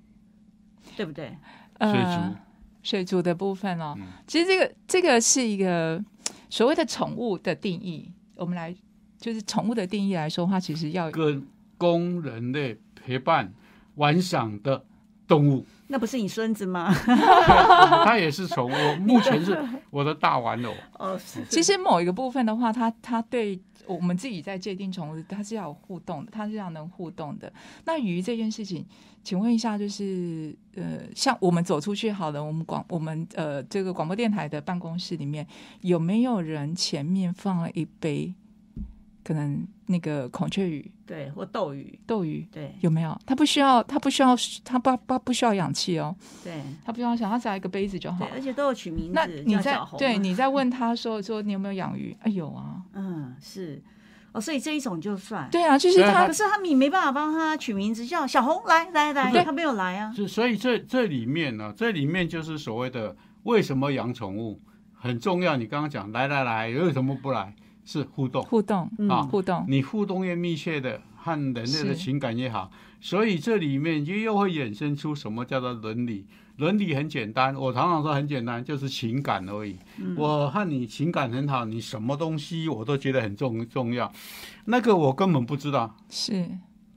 [0.94, 1.28] 对不对？
[1.80, 2.36] 水族呃，
[2.82, 6.04] 水族的部分哦，嗯其实这个这个是一个
[6.50, 8.74] 所谓的宠物的定义，我们来
[9.18, 11.46] 就是宠物的定义来说的话，其实要跟
[11.78, 13.54] 供人类陪伴
[13.94, 14.84] 玩赏的
[15.28, 16.92] 动物，那不是你孙子吗？
[18.04, 18.74] 他也是宠物。
[19.00, 19.56] 目前是
[19.90, 27.52] 我的大玩偶，哦，是其实某一个部分的话，它它对我们自己在界定宠物，它是要有互动的，它是要能互动的。
[27.84, 28.84] 那鱼这件事情，
[29.22, 35.46] 请问一下，就是呃，像我们走出去好了，我们广我们呃这个广播电台的办公室里面，
[35.82, 38.34] 有没有人前面放了一杯
[39.28, 42.48] 可能那个孔雀鱼、对，或斗鱼，斗鱼？
[42.50, 43.14] 对有没有？
[43.26, 48.26] 它不需要，它不需要，它不它不需要氧气哦，对它不需要想，它只要一个杯子就好，。
[48.32, 52.16] 而且都有取名字，那你在叫小红对你在问他说说你有没有养鱼？
[52.22, 53.82] 啊有啊，嗯是
[54.32, 55.46] 哦，所以这一种就算。
[55.50, 60.10] 对啊，就是他可是他们也没办法帮他取名字，叫小红来来来，对他没有来啊。
[60.16, 64.58] 是所以这这里面呢，这里面就是所谓的为什么养宠物
[64.94, 65.54] 很重要。
[65.58, 67.54] 你刚刚讲来来来，为什么不来？
[67.88, 68.42] 是互动。
[68.42, 72.70] 互动嗯啊互动，你互动越密切的，和人类的情感越好，
[73.00, 76.26] 所以这里面就又会衍生出什么叫做伦理。
[76.58, 79.78] 伦理很简单，我常常说很简单，就是情感而已。
[79.96, 80.14] 嗯。
[80.18, 84.12] 我和你情感很好，你什么东西我都觉得很重重要，
[84.66, 86.46] 那个我根本不知道，是。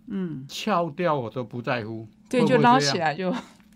[0.08, 3.34] 嗯，翘掉我都不在乎，对，就捞起来就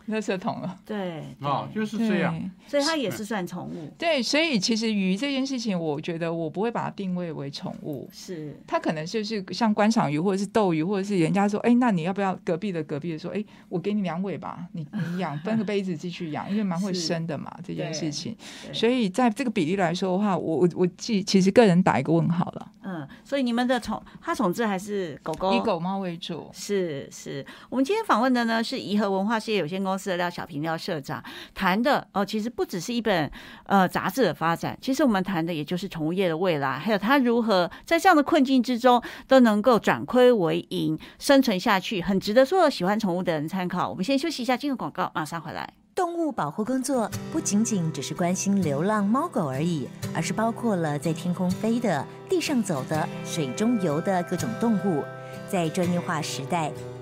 [0.10, 0.78] 垃圾桶了。
[0.86, 1.76] 对，啊，对。
[1.76, 2.52] 就是这样。
[2.68, 8.60] 所以它也是算宠物，对，所以其实鱼这件事情，我觉得我不会把它定位为宠物，是。
[8.66, 18.36] 它可能就是像观赏鱼或者是斗鱼，或者是人家说，哎，那你要不要隔壁的隔壁的说，哎，我给你两尾吧，你 你养分个杯子继续养，因为蛮会生的嘛，这件事情。
[18.74, 26.50] 所以在这个比例来说的话，我我我记其实个人打一个问号了，嗯，所以你们的宠，它宠质还是狗狗，以狗猫为主。
[26.52, 33.32] 是是，我们今天访问的呢是颐和文化事业有限公司的廖小平廖社长，谈的哦，其实不只是一本
[33.66, 43.90] 呃杂志的发展，其实我们谈的也就是宠物业的未来，还有它如何在这样的困境之中都能够转亏为盈，生存下去，很值得所有喜欢宠物的人参考。
[43.90, 45.74] 我们先休息一下，进入广告，马上回来。
[45.94, 55.04] 动物保护工作不仅仅只是关心流浪猫狗而已，而是包括了在天空飞的、地上走的、水中游的各种动物。
[55.48, 56.72] 在专业化时代，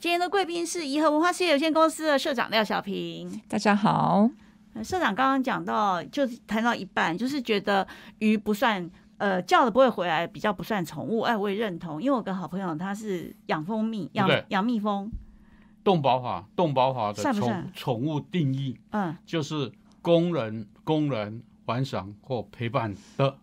[0.00, 3.28] 今天的贵宾是颐和文化事业有限公司的社长廖小平。
[3.48, 4.30] 大家好，
[4.74, 7.84] 呃社长刚刚讲到，就是谈到一半，就是觉得
[8.20, 11.22] 鱼不算，呃，叫了不会回来，比较不算宠物。
[11.22, 15.10] 哎，我也认同，因为我有个好朋友他是养蜂蜜，养养蜜蜂，
[15.82, 23.36] 动保法，动保法的宠宠物定义嗯，就是工人、工人玩赏或陪伴的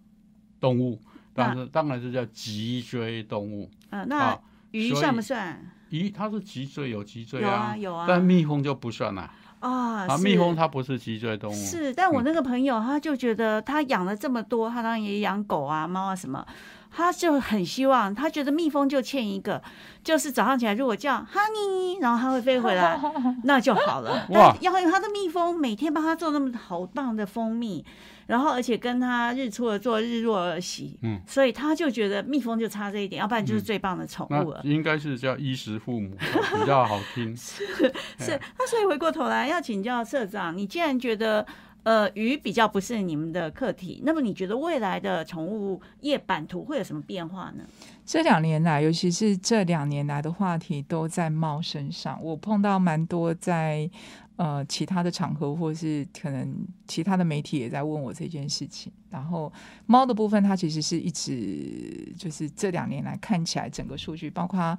[0.61, 1.01] 动物，
[1.33, 4.39] 那当然当然是叫脊椎动物嗯，那
[4.71, 5.61] 鱼算不算？
[5.91, 8.05] 咦，它是脊椎有脊椎有啊有啊。
[8.07, 12.23] 但蜜蜂就不算了啊，啊，蜜蜂它不是脊椎动物，是，但我嗯。
[12.25, 16.45] 那个朋友他就觉得他养了这么多，他当然也养狗啊、猫啊什么，
[16.91, 19.61] 他就很希望，他觉得蜜蜂就欠一个，
[20.03, 22.99] 就是早上起来如果叫 honey，然后它会飞回来，
[23.45, 24.27] 那就好了。
[24.31, 24.53] 哇。
[24.53, 27.83] 但要有他的蜜蜂每天帮他做那么好棒的蜂蜜，
[28.27, 34.61] 然后而且跟他日出而作，日落而息，嗯，所以他就觉得蜜蜂就差这一点，要不然就是最棒的宠物那了。
[34.63, 36.15] 应该是叫衣食父母
[36.59, 37.35] 比较好听。
[37.37, 41.45] 是，那所以回过头来要请教社长，你既然觉得
[41.83, 47.63] 呃鱼比较不是你们的课题，那么你觉得未来的宠物业版图会有什么变化呢？
[48.05, 53.89] 这两年来，尤其是这两年来的话题都在猫身上，我碰到蛮多在
[54.37, 56.55] 呃其他的场合，或是可能
[56.87, 58.91] 其他的媒体也在问我这件事情。
[59.09, 59.51] 然后
[59.85, 64.77] 猫的部分，它其实是一直就是这两年来看起来整个数据，包括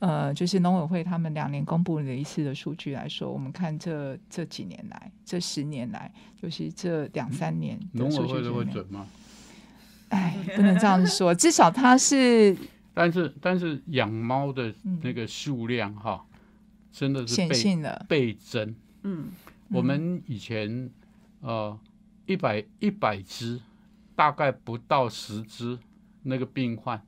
[0.00, 9.06] 呃就是农委会他们两年公布的一次的数据来说，我们看这这几年来，这十年来，就是这两三年的数农委会都会准吗？
[10.08, 12.56] 哎，不能这样子说，至少它是
[12.92, 16.24] 但是但是养猫的嗯那个数量哈，
[16.90, 18.06] 真的是显倍性的。
[18.08, 18.74] 倍增。
[19.08, 19.28] 嗯，
[19.70, 20.90] 我们以前
[21.40, 21.78] 呃
[22.26, 23.60] 一百一百只，
[24.16, 25.78] 大概不到十只
[26.24, 27.00] 那个病患，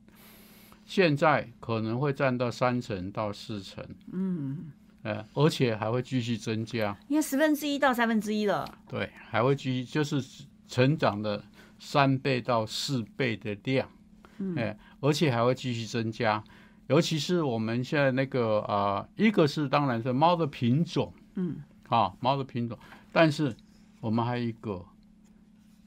[0.85, 4.71] 现在可能会占到三成到四成，嗯，
[5.03, 8.65] 呃，而且还会继续增加，应该十分之一到三分之一了。
[8.87, 10.23] 对，还会继续就是
[10.69, 11.43] 成长的
[11.79, 13.89] 三倍到四倍的量，
[14.37, 16.41] 嗯，哎、而且还会继续增加。
[16.87, 21.57] 尤其是我们现在那个啊、呃一个是当然是猫的品种，嗯，
[21.89, 22.77] 啊，猫的品种，
[23.11, 23.55] 但是
[23.99, 24.85] 我们还有一个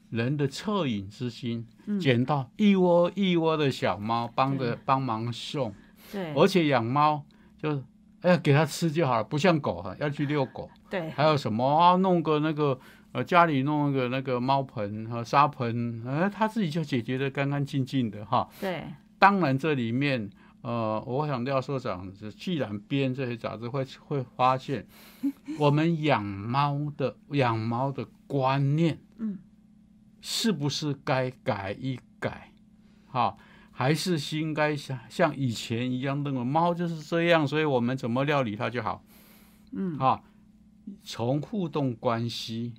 [0.09, 1.65] 人的恻隐之心，
[1.99, 5.73] 捡到一窝一窝的小猫，帮着帮忙送，
[6.11, 7.23] 对，而且养猫
[7.57, 7.83] 就是
[8.21, 10.69] 哎呀给它吃就好了，不像狗哈，要去遛狗。
[10.89, 11.95] 对，还有什么啊？
[11.95, 12.79] 弄个那个
[13.13, 18.47] 呃，家里弄一个那个猫盆和沙盆，呃，它自己就解决的干干净净的哈。
[18.59, 18.85] 对，
[19.17, 20.29] 当然这里面
[20.63, 24.87] 呃，我想廖社长既然编这些杂志会会发现，
[25.59, 29.37] 我们养猫的养猫的观念，嗯，
[30.21, 32.53] 是不是该改一改？
[33.07, 33.37] 哈，
[33.71, 39.03] 还是应该像像以前一样，认为猫就是这样，所以我们怎么料理它就好。
[39.73, 40.23] 嗯，啊，
[41.03, 42.73] 从互动关系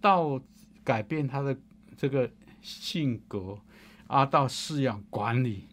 [0.00, 0.40] 到
[0.84, 1.58] 改变它的
[1.96, 2.30] 这个
[2.62, 3.58] 性格
[4.06, 5.66] 啊，到饲养管理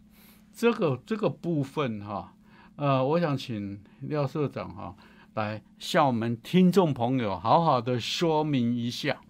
[0.54, 2.32] 这个这个部分哈、
[2.76, 4.94] 呃，我想请廖社长哈、
[5.34, 9.20] 来向我们听众朋友好好的说明一下。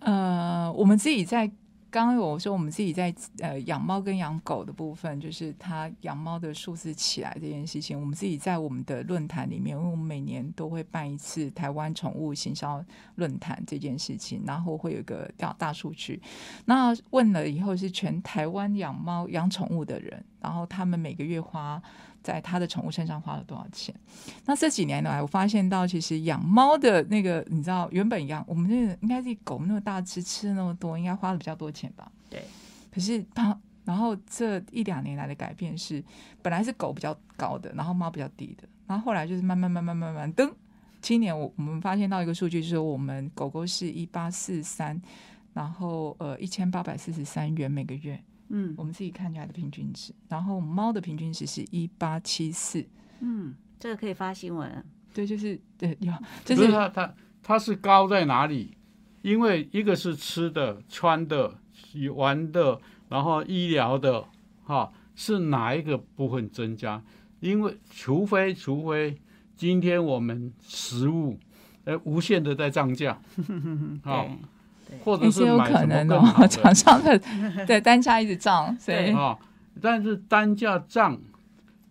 [0.00, 1.52] 呃，我们自己在
[1.90, 12.82] 刚刚有说，我们自己在呃养猫跟养狗的部分，就是它养猫的数字起来这件事情，我们自己在我们的论坛里面，因为我们每年都会办一次台湾宠物行销
[13.16, 16.22] 论坛这件事情，然后会有一个调大数据，
[16.64, 21.82] 那问了以后是全台湾养猫养宠物的人，然后他们每个月花
[22.22, 23.94] 在他的宠物身上花了多少钱。
[24.46, 32.10] 那这几年来，我发现到其实养猫的那个，你知道，原本养我们那个应该是狗那么大只，吃的那么多，应该花了比较多钱吧？
[32.28, 32.42] 对。
[32.92, 36.02] 可是它，然后这一两年来的改变是，
[36.42, 40.52] 本来是狗比较高的，然后猫比较低的，然后后来就是慢慢慢慢慢慢噔，
[41.00, 45.00] 今年我我们发现到一个数据，就是我们狗狗是一八四三，
[45.54, 52.84] 然后呃一千八百四十三元每个月，嗯我们自己看出来的平均值，然后猫的平均值是一八七四，
[53.20, 54.84] 嗯，这个可以发新闻。
[55.14, 56.12] 对，就是对有，
[56.44, 58.76] 就是是它它它是高在哪里？
[59.22, 61.58] 因为一个是吃的、穿的、
[62.14, 64.24] 玩的，然后医疗的，
[64.64, 67.02] 哈，是哪一个部分增加？
[67.40, 69.18] 因为除非除非
[69.56, 71.38] 今天我们食物
[71.84, 73.20] 呃无限的在涨价，
[74.04, 74.38] 啊，对，
[75.04, 77.18] 或者也是有买什么可能更好哦， 厂的商的
[77.66, 79.38] 对单价一直涨，所以啊，
[79.80, 81.18] 但是单价涨，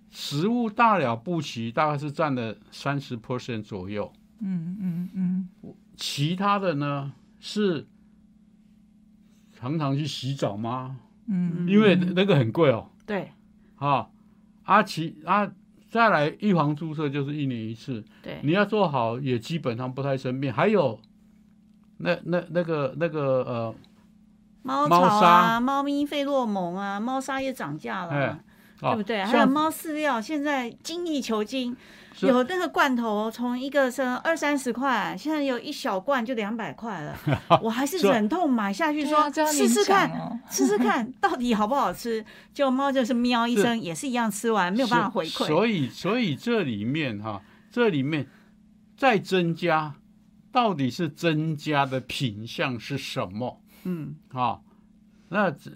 [0.09, 4.11] 食物大了不起，大概是占了三十 percent 左右。
[4.41, 5.49] 嗯嗯嗯，
[5.97, 7.85] 其他的呢是
[9.57, 10.97] 常常去洗澡吗？
[11.27, 13.29] 嗯，因为那个很贵哦，对。
[13.75, 14.07] 啊，
[14.63, 15.49] 阿奇啊
[15.89, 20.51] 再来预防注射就是一年一次，对，你要做好也基本上不太生病。
[20.51, 20.99] 还有
[21.99, 23.75] 那那那个那个呃，
[24.63, 25.19] 猫猫草啊，
[25.53, 28.39] 砂猫咪费洛蒙啊，猫砂也涨价了
[28.81, 29.23] 对不对？
[29.23, 31.75] 还有猫饲料，现在精益求精，
[32.21, 37.17] 有那个罐头从一个是二三十块，现在有一小罐就两百块了，
[37.61, 40.19] 我还是是忍痛买下去对说 试试看讲。
[40.19, 45.29] 哦吃吃看到底好不好吃，就猫就是喵一声，也是一样吃完，没有办法回馈。
[45.29, 48.25] 所所以所以这里面哈，这里面
[48.97, 49.93] 再增加，
[50.51, 53.61] 到底是增加的品相是什么？
[53.83, 54.59] 嗯，啊，
[55.29, 55.71] 那这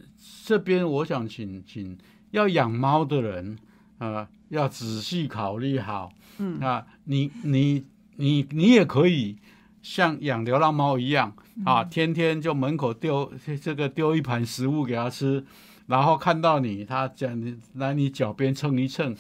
[0.46, 1.98] 这边我想请请
[2.32, 3.58] 要养猫的人，
[4.00, 6.12] 呃，要仔细考虑好。
[6.40, 9.38] 嗯啊，你你你你也可以
[9.82, 15.46] 像养流浪猫一样啊，天天就门口丢这个丢一盘食物给它吃，
[15.86, 19.16] 然后看到你，它讲你来你脚边蹭一蹭，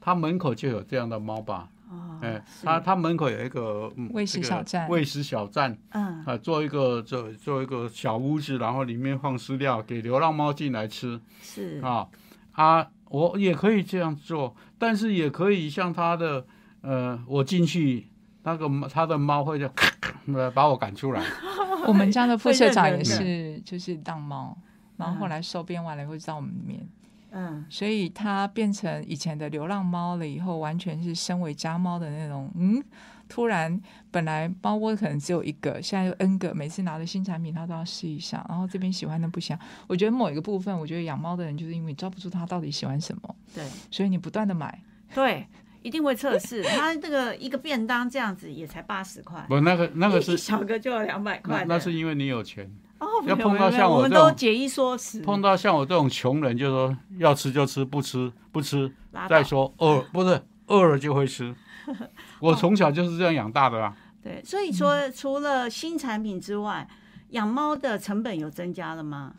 [0.00, 1.68] 它门口就有这样的猫吧？
[1.92, 2.64] 哦，哎，是。
[2.66, 4.88] 它它门口有一个嗯喂食这个小站。
[4.88, 5.76] 喂食小站。
[5.90, 6.24] 嗯。
[6.24, 11.80] 啊，做一个做做一个小屋子，然后里面放饲料给流浪猫进来吃是。
[11.82, 12.08] 啊
[12.52, 16.44] 啊，我也可以这样做，但是也可以像他的
[16.80, 18.08] 呃，我进去
[18.42, 21.22] 那个猫它的猫会就咔咔呃把我赶出来。
[21.86, 24.56] 我们家的副社长也是，就是当猫，
[24.96, 26.86] 然后后来收编完了以后就到我们里面，
[27.32, 32.82] 嗯，所以它变成以前的流浪猫了以后，完全是身为家猫的那种，嗯。
[33.28, 33.80] 突然，
[34.10, 39.58] 本来猫窝可能只有一个，现在有 N 个，每次拿着新产品它都要试一下，然后这边喜欢的不行。
[39.86, 44.78] 我觉得某一个部分，我觉得养猫的人就是因为你抓不住它到底喜欢什么，对所以你不断的买。
[45.14, 45.46] 对，
[45.80, 46.62] 一定会测试。
[46.62, 51.64] 它那个一个便当这样子也才八十块，不，那个那个一是小个就要两百块。
[51.64, 52.70] 那那是因为你有钱。
[53.02, 58.90] 哦，要没有碰到像没有我们都节衣缩食，碰到像我这种穷人，就说要吃就吃，不吃不吃，
[59.28, 61.52] 再说饿不是饿了就会吃。
[62.38, 63.96] 我从小就是这样养大的啊。
[64.22, 66.86] 对，所以说除了新产品之外，
[67.30, 69.34] 养猫的成本有增加了吗？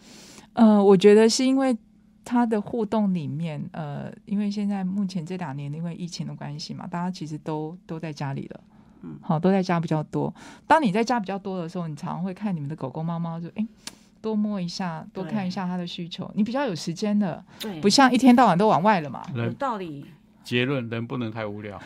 [0.51, 1.77] 呃，我觉得是因为
[2.25, 8.59] 它的互动里面，呃，因为现在目前这两年因为疫情的关系嘛，大家其实都都在家里了，
[9.03, 10.33] 嗯好，都在家比较多。
[10.65, 13.67] 当你在家比较多的时候，你常常会看你们的狗狗、猫猫，就哎。
[14.23, 19.21] 多摸一下，多看一下它的需求，你比较有时间的，对，不像一天到晚都往外了嘛。
[19.35, 20.05] 有道理。
[20.45, 21.77] 结论人不能太无聊。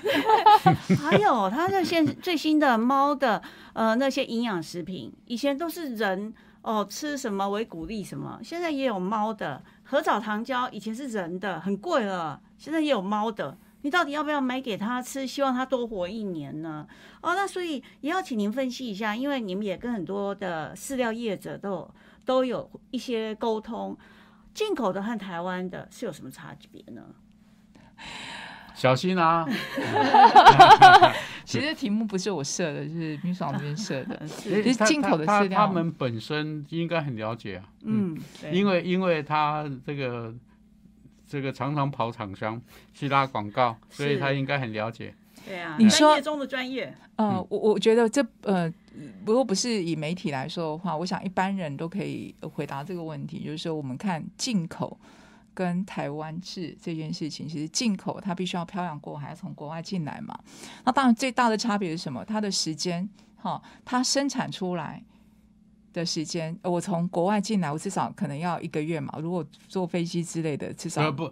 [1.02, 3.42] 还有它的现最新的猫的
[3.74, 13.58] 呃那些营养食品，以前都是人哦吃什么为鼓励什么，现在也有猫的合藻糖胶，以前是人的，很贵了，现在也有猫的。
[13.82, 15.26] 你到底要不要买给他吃？
[15.26, 16.88] 希望他多活一年呢？
[17.22, 23.98] 哦，那所以也要请您分析一下，因为你们也跟很多的饲料业者都有都有一些沟通，
[24.54, 27.04] 进口的和台湾的是有什么差别呢？
[28.76, 29.44] 小心啊！
[31.44, 34.16] 其实题目不是我设的，是秘书长这边设的。
[34.22, 37.64] 呃诶他其实进口的他饲料他们本身应该很了解啊。
[37.82, 40.32] 嗯，对因为因为他这个
[41.28, 42.62] 这个常常跑厂商
[42.94, 45.14] 去拉广告，所以是他应该很了解。
[45.46, 48.72] 对啊，你说专业中的专业，呃嗯，我我觉得这呃，
[49.26, 54.98] 如果不是以媒体来说的话，我想一般人都可以呃回答这个问题，就是说我们看进口
[55.54, 60.38] 跟台湾制这件事情，其实进口它必须要漂洋过海，要从国外进来嘛。
[60.84, 62.26] 那当然最大的差别是什么？
[62.26, 63.08] 它的时间，
[63.38, 65.02] 哈，它生产出来。
[65.94, 69.18] 的时间，呃我从国外进来，我至少可能要一个月嘛。
[69.22, 71.32] 如果坐飞机之类的，至少呃不，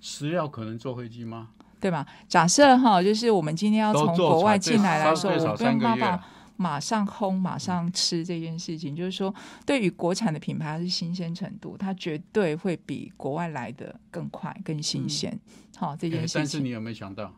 [0.00, 1.48] 食料可能坐飞机吗？
[1.80, 2.06] 对吧？
[2.28, 6.28] 假设哈，就是我们今天要都从国外进来来说，我不用办法三个月啊。
[6.58, 9.34] 马上烘、马上吃这件事情，就是说，
[9.66, 15.36] 对于国产的品牌，它是新鲜程度，它绝对会比国外来的更快、更新鲜。
[15.76, 17.34] 好、这件事但是你有没有想到，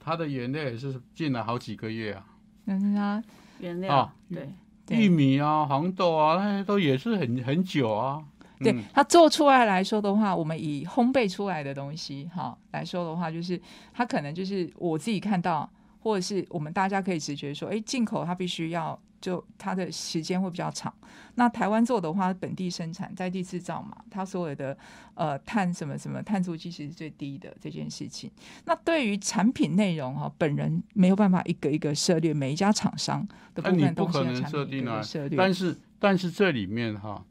[0.00, 2.24] 它的原料也是进来好几个月啊？
[2.64, 3.22] 那是它
[3.58, 4.48] 原料、啊对，
[4.88, 8.22] 玉米啊、黄豆啊，那些都也是很很久啊。
[8.60, 13.60] 对嗯它做出来来说的话，我们以烘焙出来的东西哈来说的话，就是
[13.92, 15.68] 它可能就是我自己看到，
[16.00, 20.92] 或者是我们大家可以直觉说，哎，进口它必须要就它的时间会比较长。
[21.36, 24.76] 那台湾做的话，本地生产、在地制造嘛，它所有的
[25.14, 28.30] 呃碳什么什么碳足迹其实是最低的这件事情。
[28.66, 35.00] 那对于产品内容哈，本人没有办法一个一个涉猎每一家厂商的部分不可能东西的产设定啊。
[35.34, 37.24] 但是但是这里面哈，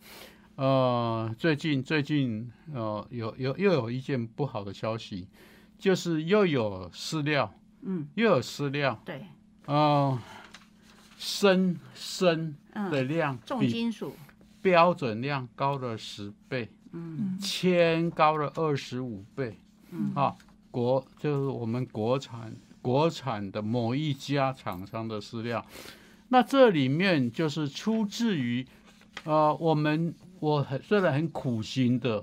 [0.55, 5.27] 呃，最近最近呃有有又有一件不好的消息，
[5.77, 9.27] 就是又有饲料，嗯，又有饲料，对，
[9.67, 10.19] 呃，
[11.23, 14.13] 砷砷的嗯，量重金属，
[14.61, 17.37] 标准量高了十倍，嗯。
[17.39, 19.57] 铅高了二十五倍，
[19.91, 20.11] 嗯。
[20.15, 20.35] 啊，
[20.69, 25.65] 国就是我们国产国产的某一家厂商的饲料，
[26.27, 28.65] 那这里面就是出自于
[29.23, 32.21] 呃我们我很虽然很苦心的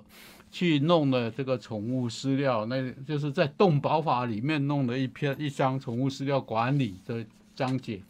[0.51, 7.24] 去弄了这个宠物饲料，那就是在动保法里面弄了一篇一张宠物饲料管理的
[7.57, 8.03] 章节，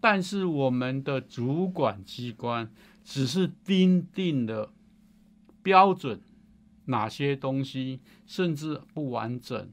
[0.00, 2.70] 但是我们的主管机关
[3.04, 4.72] 只是订定了
[5.62, 6.20] 标准，
[6.86, 9.68] 哪些东西甚至不完整，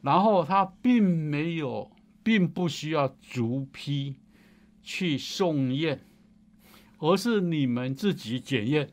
[0.00, 1.90] 然后他并没有，
[2.22, 4.16] 并不需要逐批
[4.82, 6.00] 去送验，
[6.98, 8.90] 而是你们自己检验，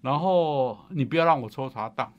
[0.00, 2.12] 然后你不要让我抽查到。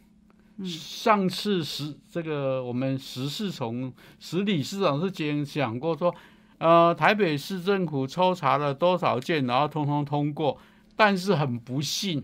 [0.64, 6.16] 上次十这个我们十四从十理事长是讲讲过说，
[6.58, 10.58] 呃，台北市政府抽查了多少件，然后通通通过，
[10.96, 12.24] 但是很不幸，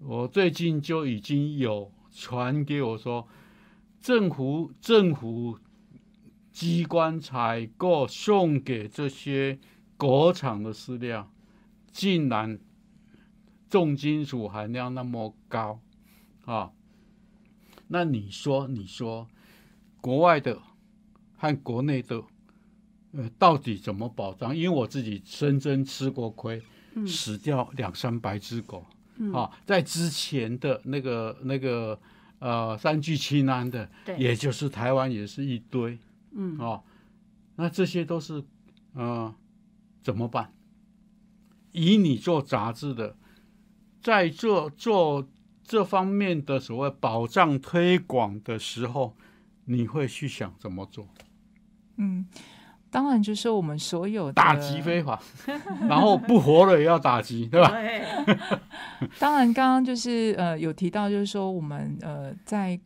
[0.00, 3.28] 我最近就已经有传给我说，
[4.00, 5.58] 政府政府
[6.50, 9.58] 机关采购送给这些
[9.96, 11.30] 国产的饲料，
[11.92, 12.58] 竟然
[13.70, 15.80] 重金属含量那么高
[16.44, 16.72] 啊！
[17.88, 19.28] 那你说，你说，
[20.00, 20.60] 国外的
[21.36, 22.22] 和国内的
[23.16, 24.54] 呃，到底怎么保障？
[24.54, 26.62] 因为我自己深深吃过亏，
[27.06, 28.84] 死掉两三百只狗，
[29.32, 31.98] 啊，在之前的那个那个
[32.38, 35.98] 呃三聚氰胺的，对也就是台湾也是一堆，
[36.32, 36.82] 嗯哦，
[37.56, 38.44] 那这些都是
[38.92, 39.34] 呃
[40.02, 40.52] 怎么办？
[41.72, 43.16] 以你做杂志的，
[44.02, 45.28] 在做做
[45.62, 49.16] 这方面的所谓保障推广的时候，
[49.64, 51.08] 你会去想怎么做？
[51.96, 52.26] 嗯，
[52.96, 55.20] 当然就是我们所有的打击非法，
[55.86, 57.68] 然后不活了也要打击，对吧？
[57.68, 58.02] 对，
[59.20, 62.80] 当然，刚刚就是呃有提到，就是说我们呃在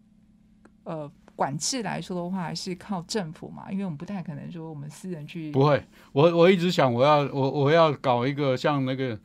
[0.83, 5.81] 呃管制来说的话，还是靠政府嘛，因为我们不太可能说我们私人去不会，
[6.11, 9.17] 我我一直想我要我我要搞一个像那个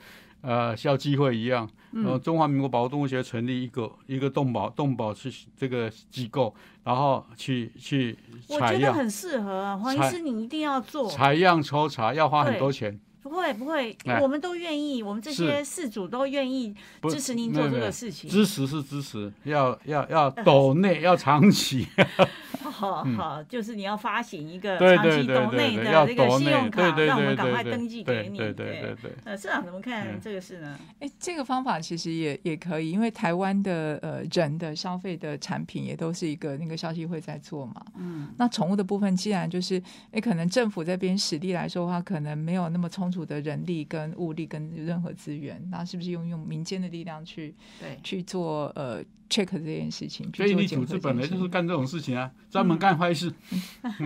[0.41, 2.05] 呃校机会一样，嗯。
[2.05, 8.15] 呃中华民国保护动物协会成立一个一个动保动保是这个机构，然后去去
[8.47, 8.81] 我采样。
[8.81, 11.09] 觉得很适合啊，黄医师，你一定要做。
[11.09, 16.75] 采样抽查要花很多钱，不会不会哎，我们都愿意，我们这些事主都愿意
[17.09, 18.29] 支持您做这个事情。
[18.29, 21.87] 支持是支持，要要要抖内要长期，
[22.75, 28.37] 好好，就是你要发行一个长期对对抖内的对对，要这个，信用卡，对对让我们对对对赶快登记给你。
[28.37, 29.11] 对对对对。
[29.23, 30.77] 呃，社长怎么看嗯这个事呢？
[30.99, 37.85] 哎，这个方法其实也也可以，因为台湾的呃人的消费的产品也都是一个那个消息会在做嘛。
[37.97, 50.31] 嗯，那宠物的部分，既然就是哎，可能政府这边实力来说的话，可能没有那么充足的人力跟物力跟任何资源，那是不是用用民间的力量去对，去做呃 check 这件事情？
[50.31, 53.31] 去非利做检核组织本来就是干这种事情啊，专门干坏事。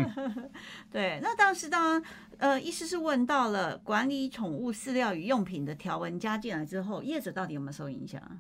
[0.92, 2.04] 对，那当时当然，
[2.38, 8.38] 呃，医师是问到了管理宠物饲料与用品的条文加进来之后，业者到底有没有受影响啊？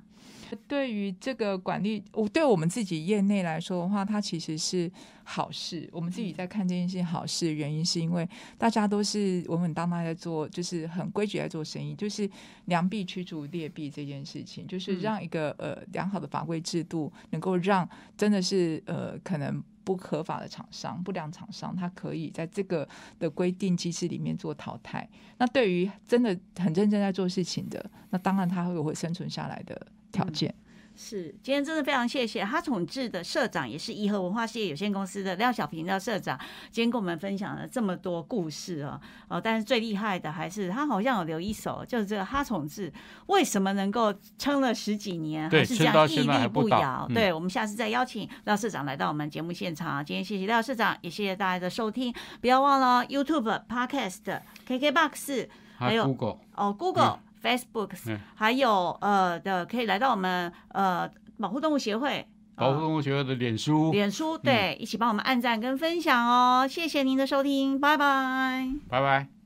[0.67, 4.91] 对于这个管理，我对我们自己业内来说的话，它其实是
[5.23, 5.87] 好事。
[5.91, 12.27] 我们自己在看这件事情好事的原因，是因为大家都是稳稳当当在做，就是很规矩在做生意，就是
[12.65, 19.63] 良币驱逐劣币这件事情，就是让一个呃良好的法规制度，能够让真的是呃可能。
[19.89, 22.87] 不合法的厂商、不良厂商，它可以在这个
[23.17, 25.09] 的规定机制里面做淘汰。
[25.39, 30.53] 那对于真的很认真在做事情的，那当然它会有会生存下来的条件。
[31.01, 36.37] 是，今天真的非常谢谢哈宠志的社长，也是颐和文化事业有限公司的廖小平廖社长，
[36.69, 38.99] 今天跟我们分享了这么多故事哦。
[39.29, 42.91] 哦，但是最厉害的还是他好像有留一手，就是这个哈宠志
[43.27, 47.07] 为什么能够撑了十几年，对还是这样屹立不摇。
[47.09, 50.03] 嗯对，我们下次再邀请廖社长来到我们节目现场。
[50.03, 55.47] 今天谢谢廖社长，也谢谢大家的收听，不要忘了哦 YouTube、Podcast、KKBox。
[55.77, 61.09] 还还有 Google 哦，Google、Facebook，、嗯还有呃的，可以来到我们呃
[61.39, 62.27] 保护动物协会。
[62.55, 68.67] 保护呃动物协会的脸书，脸书对，一起帮我们按赞跟分享哦，谢谢您的收听，拜拜。
[68.89, 69.38] 拜拜。